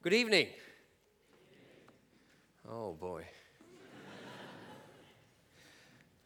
Good 0.00 0.12
evening. 0.12 0.46
Oh 2.70 2.92
boy. 2.92 3.24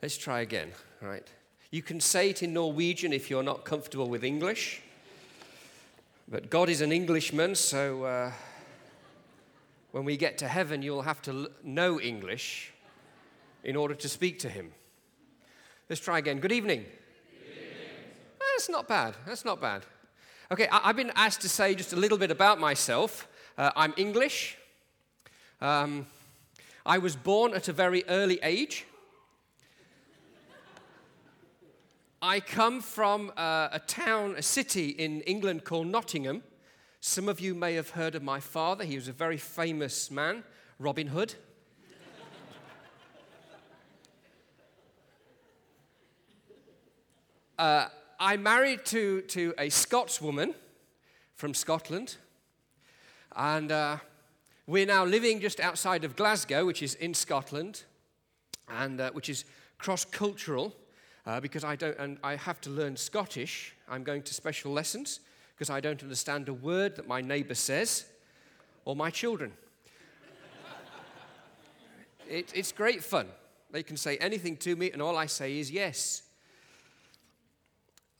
Let's 0.02 0.18
try 0.18 0.40
again, 0.40 0.72
right? 1.00 1.26
You 1.70 1.80
can 1.80 1.98
say 1.98 2.28
it 2.28 2.42
in 2.42 2.52
Norwegian 2.52 3.14
if 3.14 3.30
you're 3.30 3.42
not 3.42 3.64
comfortable 3.64 4.10
with 4.10 4.24
English. 4.24 4.82
But 6.28 6.50
God 6.50 6.68
is 6.68 6.82
an 6.82 6.92
Englishman, 6.92 7.54
so 7.54 8.04
uh, 8.04 8.32
when 9.92 10.04
we 10.04 10.18
get 10.18 10.36
to 10.38 10.48
heaven, 10.48 10.82
you'll 10.82 11.00
have 11.00 11.22
to 11.22 11.50
know 11.64 11.98
English 11.98 12.74
in 13.64 13.74
order 13.74 13.94
to 13.94 14.08
speak 14.08 14.38
to 14.40 14.50
Him. 14.50 14.70
Let's 15.88 16.02
try 16.02 16.18
again. 16.18 16.40
Good 16.40 16.52
evening. 16.52 16.84
Good 17.40 17.52
evening. 17.52 17.68
That's 18.38 18.68
not 18.68 18.86
bad. 18.86 19.14
That's 19.26 19.46
not 19.46 19.62
bad. 19.62 19.86
Okay, 20.50 20.68
I- 20.68 20.88
have 20.88 20.96
been 20.96 21.12
asked 21.16 21.40
to 21.40 21.48
say 21.48 21.74
just 21.74 21.94
a 21.94 21.96
little 21.96 22.18
bit 22.18 22.30
about 22.30 22.60
myself. 22.60 23.28
Uh, 23.58 23.70
I'm 23.76 23.92
English. 23.98 24.56
Um, 25.60 26.06
I 26.86 26.96
was 26.96 27.14
born 27.16 27.52
at 27.52 27.68
a 27.68 27.72
very 27.72 28.02
early 28.08 28.40
age. 28.42 28.86
I 32.22 32.40
come 32.40 32.80
from 32.80 33.30
uh, 33.36 33.68
a 33.70 33.78
town, 33.78 34.36
a 34.38 34.42
city 34.42 34.88
in 34.88 35.20
England 35.22 35.64
called 35.64 35.88
Nottingham. 35.88 36.42
Some 37.00 37.28
of 37.28 37.40
you 37.40 37.54
may 37.54 37.74
have 37.74 37.90
heard 37.90 38.14
of 38.14 38.22
my 38.22 38.40
father. 38.40 38.84
He 38.84 38.94
was 38.94 39.08
a 39.08 39.12
very 39.12 39.36
famous 39.36 40.10
man, 40.10 40.44
Robin 40.78 41.08
Hood. 41.08 41.34
uh, 47.58 47.88
I'm 48.18 48.42
married 48.42 48.86
to, 48.86 49.20
to 49.22 49.52
a 49.58 49.68
Scotswoman 49.68 50.54
from 51.34 51.52
Scotland. 51.52 52.16
And 53.34 53.72
uh, 53.72 53.96
we're 54.66 54.86
now 54.86 55.04
living 55.04 55.40
just 55.40 55.58
outside 55.58 56.04
of 56.04 56.16
Glasgow, 56.16 56.66
which 56.66 56.82
is 56.82 56.94
in 56.96 57.14
Scotland, 57.14 57.84
and 58.68 59.00
uh, 59.00 59.10
which 59.12 59.28
is 59.28 59.44
cross 59.78 60.04
cultural 60.04 60.74
uh, 61.26 61.40
because 61.40 61.64
I, 61.64 61.76
don't, 61.76 61.96
and 61.98 62.18
I 62.22 62.36
have 62.36 62.60
to 62.62 62.70
learn 62.70 62.96
Scottish. 62.96 63.74
I'm 63.88 64.02
going 64.02 64.22
to 64.22 64.34
special 64.34 64.72
lessons 64.72 65.20
because 65.54 65.70
I 65.70 65.80
don't 65.80 66.02
understand 66.02 66.48
a 66.48 66.54
word 66.54 66.96
that 66.96 67.08
my 67.08 67.20
neighbor 67.20 67.54
says 67.54 68.04
or 68.84 68.96
my 68.96 69.10
children. 69.10 69.52
it, 72.28 72.52
it's 72.54 72.72
great 72.72 73.02
fun. 73.02 73.28
They 73.70 73.82
can 73.82 73.96
say 73.96 74.18
anything 74.18 74.56
to 74.58 74.76
me, 74.76 74.90
and 74.90 75.00
all 75.00 75.16
I 75.16 75.26
say 75.26 75.58
is 75.58 75.70
yes. 75.70 76.22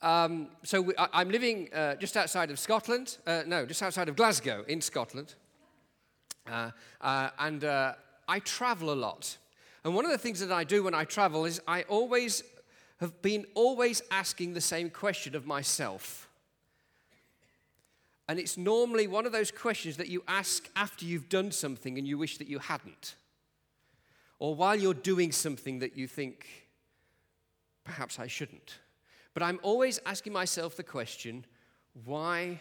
Um, 0.03 0.49
so 0.63 0.81
we, 0.81 0.93
I, 0.97 1.21
am 1.21 1.29
living 1.29 1.69
uh, 1.73 1.95
just 1.95 2.17
outside 2.17 2.51
of 2.51 2.59
Scotland. 2.59 3.17
Uh, 3.25 3.43
no, 3.47 3.65
just 3.65 3.81
outside 3.81 4.09
of 4.09 4.17
Glasgow 4.17 4.65
in 4.67 4.81
Scotland. 4.81 5.33
Uh, 6.45 6.71
uh 6.99 7.29
and 7.39 7.63
uh, 7.63 7.93
I 8.27 8.39
travel 8.39 8.91
a 8.91 8.95
lot. 8.95 9.37
And 9.85 9.95
one 9.95 10.03
of 10.03 10.11
the 10.11 10.17
things 10.17 10.41
that 10.41 10.51
I 10.51 10.65
do 10.65 10.83
when 10.83 10.93
I 10.93 11.05
travel 11.05 11.45
is 11.45 11.61
I 11.67 11.83
always 11.83 12.43
have 12.99 13.21
been 13.21 13.45
always 13.53 14.01
asking 14.11 14.53
the 14.53 14.61
same 14.61 14.89
question 14.89 15.35
of 15.35 15.45
myself. 15.45 16.29
And 18.27 18.39
it's 18.39 18.57
normally 18.57 19.07
one 19.07 19.25
of 19.25 19.31
those 19.31 19.51
questions 19.51 19.95
that 19.97 20.09
you 20.09 20.21
ask 20.27 20.69
after 20.75 21.05
you've 21.05 21.29
done 21.29 21.51
something 21.51 21.97
and 21.97 22.05
you 22.05 22.17
wish 22.17 22.37
that 22.39 22.47
you 22.47 22.59
hadn't. 22.59 23.15
Or 24.37 24.53
while 24.53 24.75
you're 24.75 24.93
doing 24.93 25.31
something 25.31 25.79
that 25.79 25.95
you 25.95 26.07
think, 26.07 26.69
perhaps 27.85 28.19
I 28.19 28.27
shouldn't. 28.27 28.79
But 29.33 29.43
I'm 29.43 29.59
always 29.63 29.99
asking 30.05 30.33
myself 30.33 30.75
the 30.75 30.83
question, 30.83 31.45
why 32.05 32.59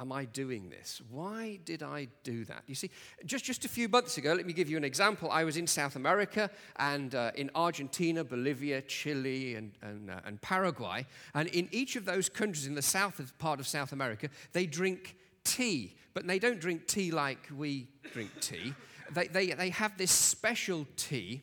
am 0.00 0.12
I 0.12 0.26
doing 0.26 0.70
this? 0.70 1.02
Why 1.10 1.58
did 1.64 1.82
I 1.82 2.06
do 2.22 2.44
that? 2.44 2.62
You 2.68 2.76
see, 2.76 2.90
just, 3.24 3.44
just 3.44 3.64
a 3.64 3.68
few 3.68 3.88
months 3.88 4.16
ago, 4.16 4.32
let 4.32 4.46
me 4.46 4.52
give 4.52 4.70
you 4.70 4.76
an 4.76 4.84
example. 4.84 5.28
I 5.30 5.42
was 5.42 5.56
in 5.56 5.66
South 5.66 5.96
America 5.96 6.50
and 6.76 7.14
uh, 7.14 7.32
in 7.34 7.50
Argentina, 7.54 8.22
Bolivia, 8.22 8.82
Chile, 8.82 9.56
and, 9.56 9.72
and, 9.82 10.10
uh, 10.10 10.20
and 10.24 10.40
Paraguay. 10.40 11.04
And 11.34 11.48
in 11.48 11.68
each 11.72 11.96
of 11.96 12.04
those 12.04 12.28
countries 12.28 12.66
in 12.66 12.74
the 12.74 12.82
south 12.82 13.20
part 13.38 13.58
of 13.58 13.66
South 13.66 13.92
America, 13.92 14.28
they 14.52 14.66
drink 14.66 15.16
tea. 15.42 15.96
But 16.14 16.26
they 16.26 16.38
don't 16.38 16.60
drink 16.60 16.86
tea 16.86 17.10
like 17.10 17.48
we 17.56 17.88
drink 18.12 18.30
tea. 18.40 18.74
They, 19.12 19.26
they, 19.26 19.46
they 19.52 19.70
have 19.70 19.98
this 19.98 20.12
special 20.12 20.86
tea 20.96 21.42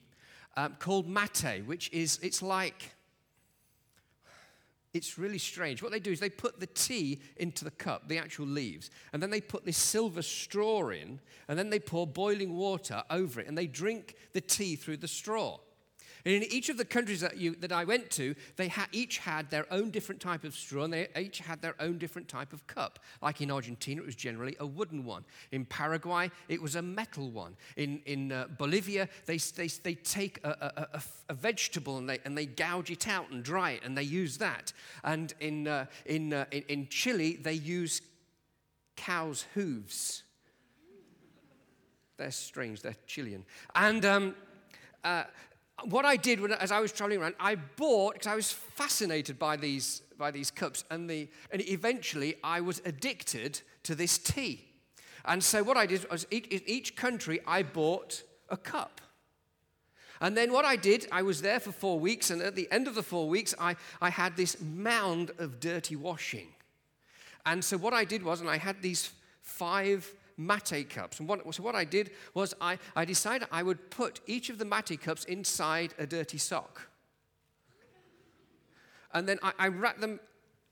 um, 0.55 0.77
called 0.79 1.09
mate, 1.09 1.63
which 1.65 1.91
is, 1.91 2.19
it's 2.21 2.41
like, 2.41 2.94
it's 4.95 5.17
really 5.17 5.37
strange. 5.37 5.83
What 5.83 5.91
they 5.91 5.99
do 5.99 6.11
is 6.11 6.21
they 6.21 6.29
put 6.29 6.61
the 6.61 6.67
tea 6.67 7.19
into 7.35 7.65
the 7.65 7.71
cup, 7.71 8.07
the 8.07 8.17
actual 8.17 8.45
leaves, 8.45 8.89
and 9.11 9.21
then 9.21 9.29
they 9.29 9.41
put 9.41 9.65
this 9.65 9.77
silver 9.77 10.21
straw 10.21 10.87
in, 10.89 11.19
and 11.49 11.59
then 11.59 11.69
they 11.69 11.79
pour 11.79 12.07
boiling 12.07 12.55
water 12.55 13.03
over 13.09 13.41
it, 13.41 13.47
and 13.47 13.57
they 13.57 13.67
drink 13.67 14.15
the 14.31 14.39
tea 14.39 14.77
through 14.77 14.97
the 14.97 15.07
straw. 15.07 15.59
And 16.25 16.33
in 16.33 16.43
each 16.43 16.69
of 16.69 16.77
the 16.77 16.85
countries 16.85 17.21
that, 17.21 17.37
you, 17.37 17.55
that 17.57 17.71
I 17.71 17.83
went 17.83 18.09
to, 18.11 18.33
they 18.55 18.67
ha- 18.67 18.87
each 18.91 19.19
had 19.19 19.51
their 19.51 19.71
own 19.71 19.91
different 19.91 20.19
type 20.19 20.43
of 20.43 20.55
straw 20.55 20.83
and 20.83 20.93
they 20.93 21.07
each 21.15 21.37
had 21.37 21.61
their 21.61 21.75
own 21.79 21.99
different 21.99 22.27
type 22.27 22.51
of 22.51 22.65
cup. 22.65 22.99
Like 23.21 23.41
in 23.41 23.51
Argentina, 23.51 24.01
it 24.01 24.05
was 24.05 24.15
generally 24.15 24.55
a 24.59 24.65
wooden 24.65 25.05
one. 25.05 25.23
In 25.51 25.65
Paraguay, 25.65 26.31
it 26.49 26.59
was 26.59 26.75
a 26.75 26.81
metal 26.81 27.29
one. 27.29 27.55
In, 27.77 28.01
in 28.07 28.31
uh, 28.31 28.47
Bolivia, 28.57 29.07
they, 29.27 29.37
they, 29.37 29.67
they 29.67 29.93
take 29.93 30.39
a, 30.43 30.49
a, 30.49 30.97
a, 30.97 31.03
a, 31.29 31.33
vegetable 31.35 31.99
and 31.99 32.09
they, 32.09 32.17
and 32.25 32.35
they 32.35 32.47
gouge 32.47 32.89
it 32.89 33.07
out 33.07 33.29
and 33.29 33.43
dry 33.43 33.71
it 33.71 33.81
and 33.83 33.95
they 33.95 34.03
use 34.03 34.37
that. 34.39 34.73
And 35.03 35.31
in, 35.39 35.67
uh, 35.67 35.85
in, 36.07 36.33
uh, 36.33 36.45
in, 36.49 36.63
in 36.67 36.87
Chile, 36.87 37.37
they 37.39 37.53
use 37.53 38.01
cow's 38.95 39.45
hooves. 39.53 40.23
They're 42.17 42.31
strange, 42.31 42.81
they're 42.81 42.95
Chilean. 43.05 43.45
And 43.75 44.05
um, 44.05 44.35
uh, 45.03 45.25
what 45.83 46.05
I 46.05 46.15
did 46.15 46.39
when, 46.39 46.53
as 46.53 46.71
I 46.71 46.79
was 46.79 46.91
traveling 46.91 47.21
around, 47.21 47.35
I 47.39 47.55
bought, 47.55 48.13
because 48.13 48.27
I 48.27 48.35
was 48.35 48.51
fascinated 48.51 49.37
by 49.37 49.57
these, 49.57 50.01
by 50.17 50.31
these 50.31 50.49
cups, 50.49 50.83
and, 50.89 51.09
the, 51.09 51.27
and 51.51 51.61
eventually 51.67 52.35
I 52.43 52.61
was 52.61 52.81
addicted 52.85 53.61
to 53.83 53.95
this 53.95 54.17
tea. 54.17 54.65
And 55.25 55.43
so 55.43 55.63
what 55.63 55.77
I 55.77 55.85
did 55.85 56.09
was, 56.09 56.25
each, 56.31 56.47
in 56.47 56.61
each 56.65 56.95
country, 56.95 57.39
I 57.45 57.63
bought 57.63 58.23
a 58.49 58.57
cup. 58.57 59.01
And 60.21 60.37
then 60.37 60.53
what 60.53 60.63
I 60.63 60.77
did, 60.77 61.07
I 61.11 61.23
was 61.23 61.41
there 61.41 61.59
for 61.59 61.71
four 61.71 61.99
weeks, 61.99 62.29
and 62.29 62.41
at 62.41 62.55
the 62.55 62.71
end 62.71 62.87
of 62.87 62.95
the 62.95 63.03
four 63.03 63.27
weeks, 63.27 63.53
I, 63.59 63.75
I 64.01 64.09
had 64.09 64.37
this 64.37 64.61
mound 64.61 65.31
of 65.39 65.59
dirty 65.59 65.95
washing. 65.95 66.47
And 67.45 67.63
so 67.63 67.77
what 67.77 67.93
I 67.93 68.05
did 68.05 68.23
was, 68.23 68.39
and 68.39 68.49
I 68.49 68.57
had 68.57 68.81
these 68.81 69.11
five 69.41 70.11
mate 70.37 70.89
cups. 70.89 71.19
And 71.19 71.27
what, 71.27 71.53
so 71.53 71.63
what 71.63 71.75
I 71.75 71.83
did 71.83 72.11
was 72.33 72.53
I, 72.59 72.77
I 72.95 73.05
decided 73.05 73.47
I 73.51 73.63
would 73.63 73.89
put 73.89 74.19
each 74.27 74.49
of 74.49 74.57
the 74.57 74.65
mate 74.65 75.01
cups 75.01 75.23
inside 75.25 75.93
a 75.97 76.05
dirty 76.05 76.37
sock. 76.37 76.89
And 79.13 79.27
then 79.27 79.39
I, 79.41 79.53
I 79.57 79.67
wrapped 79.69 80.01
them 80.01 80.19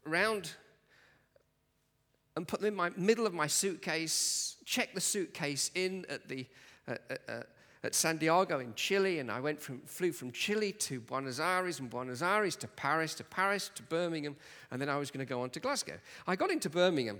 around 0.05 0.51
and 2.35 2.47
put 2.47 2.59
them 2.59 2.67
in 2.67 2.75
my 2.75 2.89
middle 2.97 3.25
of 3.25 3.33
my 3.33 3.47
suitcase, 3.47 4.57
checked 4.65 4.95
the 4.95 5.01
suitcase 5.01 5.71
in 5.75 6.05
at 6.09 6.27
the 6.27 6.45
uh, 6.87 6.95
uh, 7.29 7.43
at 7.83 7.93
Santiago 7.93 8.59
in 8.59 8.73
Chile, 8.75 9.19
and 9.19 9.29
I 9.29 9.41
went 9.41 9.61
from, 9.61 9.81
flew 9.85 10.13
from 10.13 10.31
Chile 10.31 10.71
to 10.71 11.01
Buenos 11.01 11.39
Aires, 11.39 11.79
and 11.79 11.89
Buenos 11.89 12.21
Aires 12.21 12.55
to 12.57 12.67
Paris, 12.67 13.13
to 13.15 13.23
Paris 13.25 13.69
to 13.75 13.83
Birmingham, 13.83 14.37
and 14.71 14.81
then 14.81 14.87
I 14.87 14.97
was 14.97 15.11
going 15.11 15.25
to 15.25 15.29
go 15.29 15.41
on 15.41 15.49
to 15.51 15.59
Glasgow. 15.59 15.99
I 16.25 16.35
got 16.37 16.49
into 16.49 16.69
Birmingham, 16.69 17.19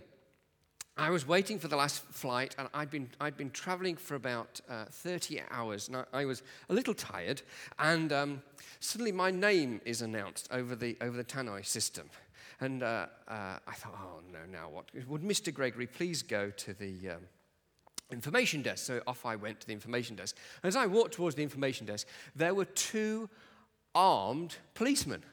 I 0.96 1.10
was 1.10 1.28
waiting 1.28 1.58
for 1.58 1.68
the 1.68 1.76
last 1.76 2.04
flight, 2.12 2.56
and 2.60 2.68
I'd 2.72 2.92
been, 2.92 3.10
I'd 3.20 3.36
been 3.36 3.50
traveling 3.50 3.96
for 3.96 4.14
about 4.14 4.62
uh, 4.70 4.86
30 4.92 5.42
hours, 5.50 5.88
and 5.88 5.98
I, 5.98 6.04
I, 6.14 6.26
was 6.26 6.44
a 6.70 6.74
little 6.74 6.94
tired. 6.94 7.42
And 7.80 8.14
um, 8.14 8.44
suddenly, 8.80 9.12
my 9.12 9.32
name 9.32 9.82
is 9.86 10.04
announced 10.04 10.48
over 10.52 10.76
the, 10.76 10.96
over 11.02 11.18
the 11.18 11.24
tannoy 11.24 11.66
system. 11.66 12.12
And 12.60 12.84
uh, 12.84 13.08
uh, 13.28 13.58
I 13.68 13.74
thought, 13.74 13.96
oh 13.96 14.20
no, 14.32 14.40
now 14.52 14.70
what? 14.70 14.86
Would 15.08 15.24
Mr. 15.24 15.52
Gregory 15.52 15.88
please 15.88 16.22
go 16.22 16.52
to 16.52 16.74
the 16.74 17.10
um, 17.10 17.22
information 18.12 18.62
desk? 18.62 18.86
So 18.86 19.02
off 19.08 19.26
I 19.26 19.36
went 19.36 19.60
to 19.62 19.68
the 19.68 19.74
information 19.74 20.16
desk. 20.16 20.38
As 20.62 20.76
I 20.76 20.86
walked 20.86 21.16
towards 21.16 21.36
the 21.36 21.44
information 21.44 21.88
desk, 21.88 22.08
there 22.36 22.54
were 22.54 22.66
two 22.66 23.30
armed 23.96 24.58
policemen 24.76 25.24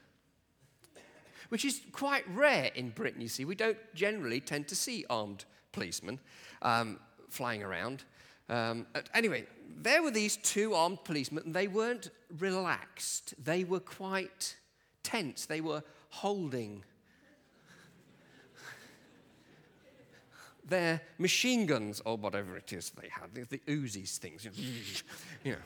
which 1.50 1.64
is 1.64 1.82
quite 1.92 2.24
rare 2.34 2.70
in 2.74 2.90
Britain, 2.90 3.20
you 3.20 3.28
see. 3.28 3.44
We 3.44 3.54
don't 3.54 3.78
generally 3.94 4.40
tend 4.40 4.66
to 4.68 4.76
see 4.76 5.04
armed 5.10 5.44
policemen 5.72 6.18
um, 6.62 6.98
flying 7.28 7.62
around. 7.62 8.04
Um, 8.48 8.86
anyway, 9.14 9.46
there 9.76 10.02
were 10.02 10.10
these 10.10 10.36
two 10.38 10.74
armed 10.74 11.04
policemen, 11.04 11.44
and 11.44 11.54
they 11.54 11.68
weren't 11.68 12.10
relaxed. 12.38 13.34
They 13.42 13.64
were 13.64 13.80
quite 13.80 14.56
tense. 15.02 15.46
They 15.46 15.60
were 15.60 15.82
holding 16.08 16.84
their 20.64 21.00
machine 21.18 21.66
guns 21.66 22.00
or 22.04 22.16
whatever 22.16 22.56
it 22.56 22.72
is 22.72 22.90
they 22.90 23.08
had, 23.08 23.34
the, 23.34 23.58
Uzis 23.66 24.18
things, 24.18 24.46
you 25.44 25.52
know. 25.52 25.58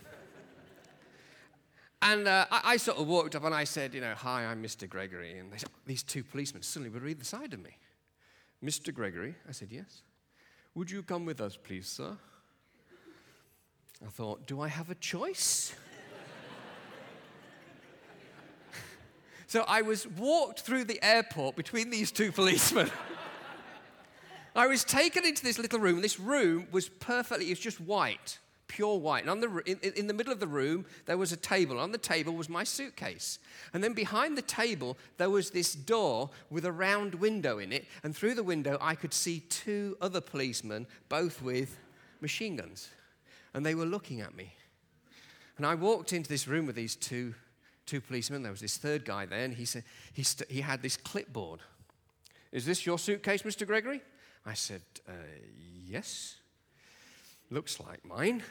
And 2.04 2.28
uh, 2.28 2.44
I, 2.50 2.60
I, 2.64 2.76
sort 2.76 2.98
of 2.98 3.06
walked 3.06 3.34
up 3.34 3.44
and 3.44 3.54
I 3.54 3.64
said, 3.64 3.94
you 3.94 4.02
know, 4.02 4.12
hi, 4.14 4.44
I'm 4.44 4.62
Mr. 4.62 4.86
Gregory. 4.86 5.38
And 5.38 5.50
said, 5.58 5.70
these 5.86 6.02
two 6.02 6.22
policemen 6.22 6.62
suddenly 6.62 6.90
read 6.90 7.18
the 7.18 7.24
side 7.24 7.54
of 7.54 7.60
me. 7.60 7.78
Mr. 8.62 8.92
Gregory? 8.92 9.34
I 9.48 9.52
said, 9.52 9.68
yes. 9.70 10.02
Would 10.74 10.90
you 10.90 11.02
come 11.02 11.24
with 11.24 11.40
us, 11.40 11.56
please, 11.56 11.88
sir? 11.88 12.14
I 14.04 14.10
thought, 14.10 14.46
Do 14.46 14.60
I 14.60 14.68
have 14.68 14.90
a 14.90 14.94
choice? 14.96 15.74
so 19.46 19.64
I 19.66 19.80
was 19.80 20.06
walked 20.06 20.60
through 20.60 20.84
the 20.84 21.02
airport 21.02 21.56
between 21.56 21.88
these 21.88 22.12
two 22.12 22.32
policemen. 22.32 22.90
I 24.54 24.66
was 24.66 24.84
taken 24.84 25.24
into 25.24 25.42
this 25.42 25.58
little 25.58 25.78
room. 25.78 26.02
This 26.02 26.20
room 26.20 26.66
was 26.70 26.90
perfectly, 26.90 27.46
it 27.46 27.50
was 27.50 27.60
just 27.60 27.80
white 27.80 28.40
pure 28.75 28.99
white. 28.99 29.25
And 29.25 29.41
the, 29.41 29.62
in, 29.67 29.79
in, 29.94 30.06
the 30.09 30.12
middle 30.12 30.32
of 30.32 30.41
the 30.41 30.49
room, 30.49 30.85
there 31.06 31.17
was 31.17 31.31
a 31.31 31.37
table. 31.37 31.79
On 31.79 31.93
the 31.93 31.99
table 31.99 32.32
was 32.35 32.49
my 32.49 32.65
suitcase. 32.65 33.38
And 33.73 33.85
then 33.85 33.93
behind 33.93 34.37
the 34.37 34.43
table, 34.43 34.99
there 35.17 35.31
was 35.31 35.50
this 35.50 35.75
door 35.75 36.31
with 36.50 36.65
a 36.65 36.73
round 36.73 37.15
window 37.15 37.59
in 37.59 37.71
it. 37.71 37.87
And 38.03 38.17
through 38.17 38.35
the 38.35 38.43
window, 38.43 38.76
I 38.81 38.97
could 38.97 39.15
see 39.15 39.41
two 39.49 39.97
other 40.00 40.21
policemen, 40.21 40.88
both 41.09 41.41
with 41.41 41.79
machine 42.21 42.56
guns. 42.56 42.88
And 43.55 43.65
they 43.65 43.76
were 43.76 43.87
looking 43.87 44.21
at 44.21 44.35
me. 44.35 44.55
And 45.56 45.65
I 45.65 45.76
walked 45.76 46.12
into 46.12 46.29
this 46.29 46.49
room 46.49 46.67
with 46.67 46.75
these 46.75 46.97
two, 46.97 47.32
two 47.87 48.00
policemen. 48.00 48.43
There 48.43 48.50
was 48.50 48.61
this 48.61 48.76
third 48.76 49.05
guy 49.05 49.25
there, 49.25 49.44
and 49.44 49.55
he, 49.55 49.67
said, 49.67 49.85
he, 50.12 50.25
st- 50.25 50.50
he 50.50 50.62
had 50.62 50.82
this 50.82 50.97
clipboard. 50.97 51.61
Is 52.50 52.67
this 52.67 52.85
your 52.85 52.99
suitcase, 52.99 53.43
Mr. 53.43 53.65
Gregory? 53.65 54.03
I 54.44 54.55
said, 54.55 54.82
uh, 55.09 55.12
Yes. 55.87 56.37
Looks 57.54 57.78
like 57.78 58.04
mine. 58.04 58.42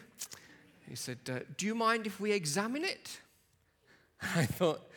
He 0.87 0.95
said, 0.95 1.17
uh, 1.29 1.39
Do 1.57 1.65
you 1.65 1.75
mind 1.75 2.07
if 2.07 2.21
we 2.21 2.31
examine 2.31 2.85
it? 2.85 3.19
I 4.21 4.45
thought, 4.45 4.89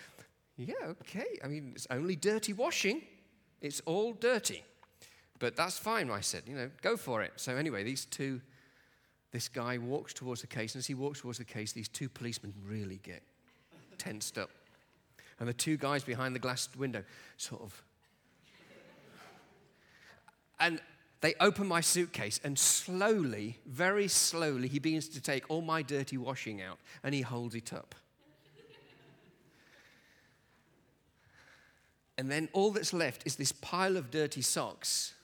Yeah, 0.56 0.74
okay. 1.00 1.26
I 1.42 1.48
mean, 1.48 1.72
it's 1.74 1.88
only 1.90 2.14
dirty 2.14 2.52
washing, 2.52 3.02
it's 3.60 3.80
all 3.80 4.12
dirty. 4.12 4.62
But 5.40 5.56
that's 5.56 5.76
fine, 5.76 6.08
I 6.08 6.20
said, 6.20 6.44
you 6.46 6.54
know, 6.54 6.70
go 6.82 6.96
for 6.96 7.20
it. 7.24 7.32
So, 7.34 7.56
anyway, 7.56 7.82
these 7.82 8.04
two, 8.04 8.40
this 9.32 9.48
guy 9.48 9.76
walks 9.76 10.14
towards 10.14 10.40
the 10.40 10.46
case, 10.46 10.76
and 10.76 10.80
as 10.80 10.86
he 10.86 10.94
walks 10.94 11.20
towards 11.20 11.38
the 11.38 11.44
case, 11.44 11.72
these 11.72 11.88
two 11.88 12.08
policemen 12.08 12.54
really 12.64 13.00
get 13.02 13.24
tensed 13.98 14.38
up. 14.38 14.50
And 15.40 15.48
the 15.48 15.52
two 15.52 15.76
guys 15.76 16.04
behind 16.04 16.32
the 16.32 16.38
glass 16.38 16.68
window 16.78 17.02
sort 17.38 17.60
of. 17.60 17.82
And 20.60 20.80
they 21.26 21.34
open 21.40 21.66
my 21.66 21.80
suitcase, 21.80 22.38
and 22.44 22.56
slowly, 22.56 23.58
very 23.66 24.06
slowly, 24.06 24.68
he 24.68 24.78
begins 24.78 25.08
to 25.08 25.20
take 25.20 25.42
all 25.50 25.60
my 25.60 25.82
dirty 25.82 26.16
washing 26.16 26.62
out 26.62 26.78
and 27.02 27.12
he 27.12 27.20
holds 27.20 27.56
it 27.56 27.72
up. 27.72 27.96
and 32.16 32.30
then 32.30 32.48
all 32.52 32.70
that's 32.70 32.92
left 32.92 33.26
is 33.26 33.34
this 33.34 33.50
pile 33.50 33.96
of 33.96 34.12
dirty 34.12 34.40
socks 34.40 35.14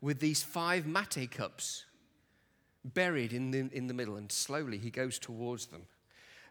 with 0.00 0.20
these 0.20 0.42
five 0.42 0.86
mate 0.86 1.30
cups 1.30 1.84
buried 2.82 3.34
in 3.34 3.50
the, 3.50 3.68
in 3.76 3.88
the 3.88 3.94
middle. 3.94 4.16
And 4.16 4.32
slowly 4.32 4.78
he 4.78 4.88
goes 4.88 5.18
towards 5.18 5.66
them. 5.66 5.82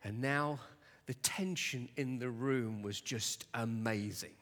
And 0.03 0.21
now 0.21 0.59
the 1.07 1.15
tension 1.15 1.89
in 1.97 2.19
the 2.19 2.29
room 2.29 2.83
was 2.83 3.01
just 3.01 3.47
amazing. 3.55 4.35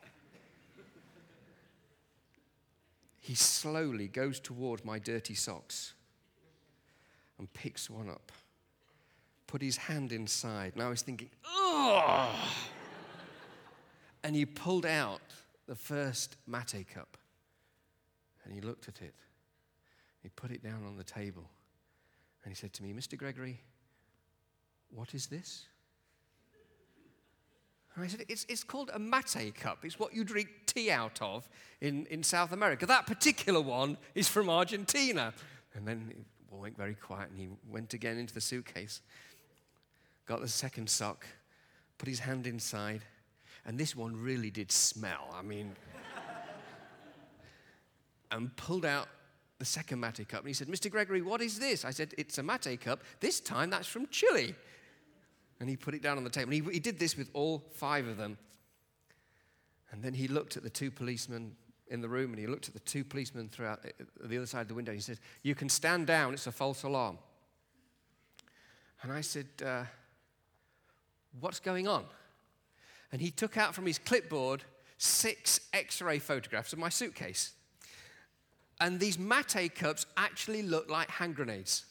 He 3.22 3.36
slowly 3.36 4.08
goes 4.08 4.40
toward 4.40 4.84
my 4.84 4.98
dirty 4.98 5.36
socks 5.36 5.94
and 7.38 7.52
picks 7.54 7.90
one 7.90 8.10
up, 8.10 8.32
put 9.46 9.62
his 9.62 9.78
hand 9.78 10.12
inside, 10.12 10.74
I 10.78 10.90
was 10.90 11.04
thinking, 11.04 11.30
oh! 11.46 12.34
and 14.24 14.36
he 14.36 14.46
pulled 14.46 14.88
out 14.88 15.22
the 15.68 15.76
first 15.76 16.36
mate 16.48 16.88
cup 16.94 17.16
and 18.44 18.54
he 18.54 18.60
looked 18.60 18.88
at 18.88 19.02
it. 19.04 19.16
He 20.24 20.30
put 20.30 20.52
it 20.52 20.64
down 20.64 20.84
on 20.86 20.98
the 20.98 21.04
table 21.04 21.48
and 22.44 22.52
he 22.52 22.56
said 22.56 22.74
to 22.74 22.84
me, 22.84 22.92
Mr. 22.92 23.16
Gregory, 23.18 23.62
what 24.90 25.14
is 25.14 25.28
this? 25.28 25.68
And 27.96 28.06
I 28.06 28.08
said, 28.08 28.24
it's, 28.30 28.46
it's 28.48 28.64
called 28.64 28.90
a 28.94 29.00
mate 29.00 29.54
cup. 29.60 29.80
It's 29.84 30.00
what 30.00 30.14
you 30.14 30.24
drink 30.24 30.50
tea 30.66 30.92
out 30.92 31.22
of 31.22 31.48
in, 31.82 32.06
in 32.06 32.24
South 32.24 32.54
America. 32.54 32.86
That 32.86 33.06
particular 33.06 33.60
one 33.60 33.98
is 34.16 34.30
from 34.30 34.50
Argentina. 34.50 35.34
And 35.76 35.86
then 35.88 36.14
he 36.14 36.56
went 36.56 36.78
very 36.78 36.96
quiet 36.96 37.30
and 37.32 37.40
he 37.40 37.50
went 37.70 37.94
again 37.94 38.18
into 38.18 38.34
the 38.34 38.42
suitcase, 38.42 39.02
got 40.26 40.42
the 40.42 40.48
second 40.48 40.90
sock, 40.90 41.26
put 41.98 42.08
his 42.08 42.20
hand 42.20 42.48
inside, 42.48 43.02
and 43.66 43.78
this 43.78 43.96
one 43.96 44.16
really 44.16 44.50
did 44.50 44.72
smell. 44.72 45.34
I 45.34 45.42
mean, 45.42 45.76
and 48.32 48.56
pulled 48.56 48.86
out 48.86 49.08
the 49.60 49.66
second 49.66 50.00
mate 50.00 50.28
cup. 50.28 50.40
And 50.40 50.48
he 50.48 50.54
said, 50.54 50.68
Mr. 50.68 50.90
Gregory, 50.90 51.22
what 51.22 51.42
is 51.42 51.60
this? 51.60 51.86
I 51.86 51.92
said, 51.92 52.14
It's 52.18 52.38
a 52.38 52.44
mate 52.44 52.80
cup. 52.82 53.04
This 53.20 53.40
time 53.40 53.70
that's 53.70 53.88
from 53.88 54.08
Chile 54.08 54.56
and 55.62 55.70
he 55.70 55.78
put 55.78 55.94
it 55.94 56.02
down 56.02 56.18
on 56.18 56.24
the 56.24 56.30
table. 56.30 56.52
And 56.52 56.66
he, 56.66 56.74
he 56.74 56.80
did 56.80 56.98
this 56.98 57.16
with 57.16 57.30
all 57.34 57.64
five 57.76 58.08
of 58.08 58.18
them. 58.18 58.36
And 59.92 60.02
then 60.02 60.16
he 60.16 60.28
looked 60.28 60.58
at 60.58 60.64
the 60.64 60.72
two 60.72 60.90
policemen 60.90 61.56
in 61.88 62.02
the 62.02 62.10
room 62.10 62.32
and 62.32 62.40
he 62.40 62.48
looked 62.48 62.68
at 62.68 62.74
the 62.74 62.80
two 62.80 63.04
policemen 63.04 63.48
throughout 63.48 63.86
uh, 63.86 63.90
the 64.24 64.38
other 64.38 64.48
side 64.48 64.62
of 64.62 64.68
the 64.70 64.74
window. 64.74 64.92
He 64.92 65.00
said, 65.00 65.20
You 65.44 65.54
can 65.54 65.70
stand 65.70 66.08
down, 66.08 66.34
it's 66.34 66.48
a 66.48 66.52
false 66.52 66.82
alarm. 66.82 67.20
And 69.04 69.12
I 69.12 69.22
said, 69.22 69.46
uh, 69.64 69.84
What's 71.40 71.60
going 71.60 71.88
on? 71.88 72.06
And 73.12 73.22
he 73.22 73.30
took 73.30 73.56
out 73.56 73.76
from 73.76 73.86
his 73.86 74.00
clipboard 74.00 74.64
six 74.98 75.60
x 75.74 76.02
ray 76.02 76.18
photographs 76.18 76.74
of 76.74 76.80
my 76.80 76.90
suitcase. 76.90 77.54
And 78.80 79.00
these 79.00 79.20
mate 79.20 79.76
cups 79.76 80.08
actually 80.18 80.64
look 80.64 80.90
like 80.90 81.12
hand 81.12 81.36
grenades. 81.36 81.86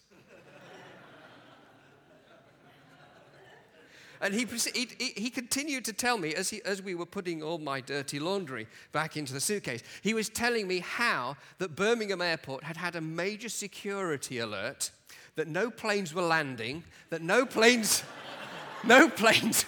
And 4.21 4.35
he, 4.35 4.47
he, 4.75 4.87
he 5.17 5.31
continued 5.31 5.85
to 5.87 5.93
tell 5.95 6.19
me, 6.19 6.35
as, 6.35 6.51
he, 6.51 6.61
as 6.65 6.83
we 6.83 6.95
were 6.95 7.07
putting 7.07 7.43
all 7.43 7.59
my 7.59 7.81
dirty 7.81 8.21
laundry 8.21 8.67
back 8.93 9.17
into 9.17 9.33
the 9.33 9.41
suitcase, 9.41 9.83
he 10.03 10.13
was 10.13 10.29
telling 10.29 10.69
me 10.69 10.81
how 10.81 11.37
that 11.59 11.75
Birmingham 11.75 12.21
Airport 12.21 12.65
had 12.65 12.77
had 12.77 12.97
a 12.97 13.01
major 13.01 13.49
security 13.49 14.39
alert, 14.39 14.91
that 15.37 15.49
no 15.49 15.71
planes 15.71 16.13
were 16.13 16.23
landing, 16.23 16.85
that 17.09 17.23
no 17.23 17.47
planes, 17.47 18.03
no 18.85 19.09
planes 19.09 19.65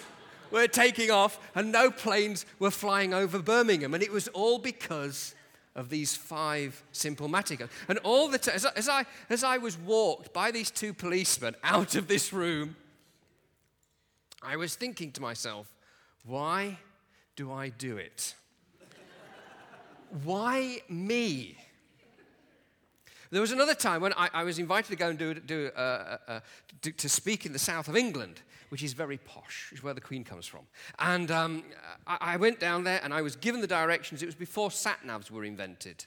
were 0.51 0.67
taking 0.67 1.09
off, 1.09 1.39
and 1.55 1.71
no 1.71 1.89
planes 1.89 2.45
were 2.59 2.71
flying 2.71 3.11
over 3.13 3.39
Birmingham. 3.39 3.95
And 3.95 4.03
it 4.03 4.11
was 4.11 4.27
all 4.29 4.59
because 4.59 5.33
of 5.75 5.89
these 5.89 6.15
five 6.15 6.83
simple 6.91 7.27
mate 7.27 7.57
cups. 7.57 7.73
And 7.87 7.97
all 7.99 8.27
the 8.29 8.37
time, 8.37 8.53
as, 8.53 8.65
as, 8.65 8.87
I, 8.87 9.05
as 9.31 9.43
I 9.43 9.57
was 9.57 9.77
walked 9.79 10.31
by 10.31 10.51
these 10.51 10.69
two 10.69 10.93
policemen 10.93 11.55
out 11.63 11.95
of 11.95 12.07
this 12.07 12.31
room, 12.31 12.75
I 14.43 14.57
was 14.57 14.75
thinking 14.75 15.11
to 15.13 15.21
myself, 15.21 15.73
why 16.25 16.77
do 17.35 17.51
I 17.51 17.69
do 17.69 17.97
it? 17.97 18.35
why 20.23 20.81
me? 20.89 21.57
There 23.31 23.41
was 23.41 23.51
another 23.51 23.73
time 23.73 24.01
when 24.01 24.13
I, 24.13 24.29
I 24.31 24.43
was 24.43 24.59
invited 24.59 24.89
to 24.89 24.95
go 24.95 25.09
and 25.09 25.17
do, 25.17 25.33
do, 25.33 25.71
uh, 25.75 25.79
uh, 25.79 26.17
uh 26.27 26.39
to, 26.83 26.91
to, 26.91 27.09
speak 27.09 27.47
in 27.47 27.53
the 27.53 27.57
south 27.57 27.87
of 27.87 27.97
England, 27.97 28.41
which 28.69 28.83
is 28.83 28.93
very 28.93 29.17
posh, 29.17 29.71
which 29.71 29.79
is 29.79 29.83
where 29.83 29.95
the 29.95 30.01
Queen 30.01 30.23
comes 30.23 30.45
from. 30.45 30.61
And 30.99 31.31
um, 31.31 31.63
I, 32.05 32.17
I, 32.21 32.37
went 32.37 32.59
down 32.59 32.83
there 32.83 32.99
and 33.03 33.11
I 33.11 33.23
was 33.23 33.35
given 33.35 33.59
the 33.59 33.65
directions. 33.65 34.21
It 34.21 34.27
was 34.27 34.35
before 34.35 34.69
sat 34.69 34.99
navs 35.03 35.31
were 35.31 35.45
invented, 35.45 36.05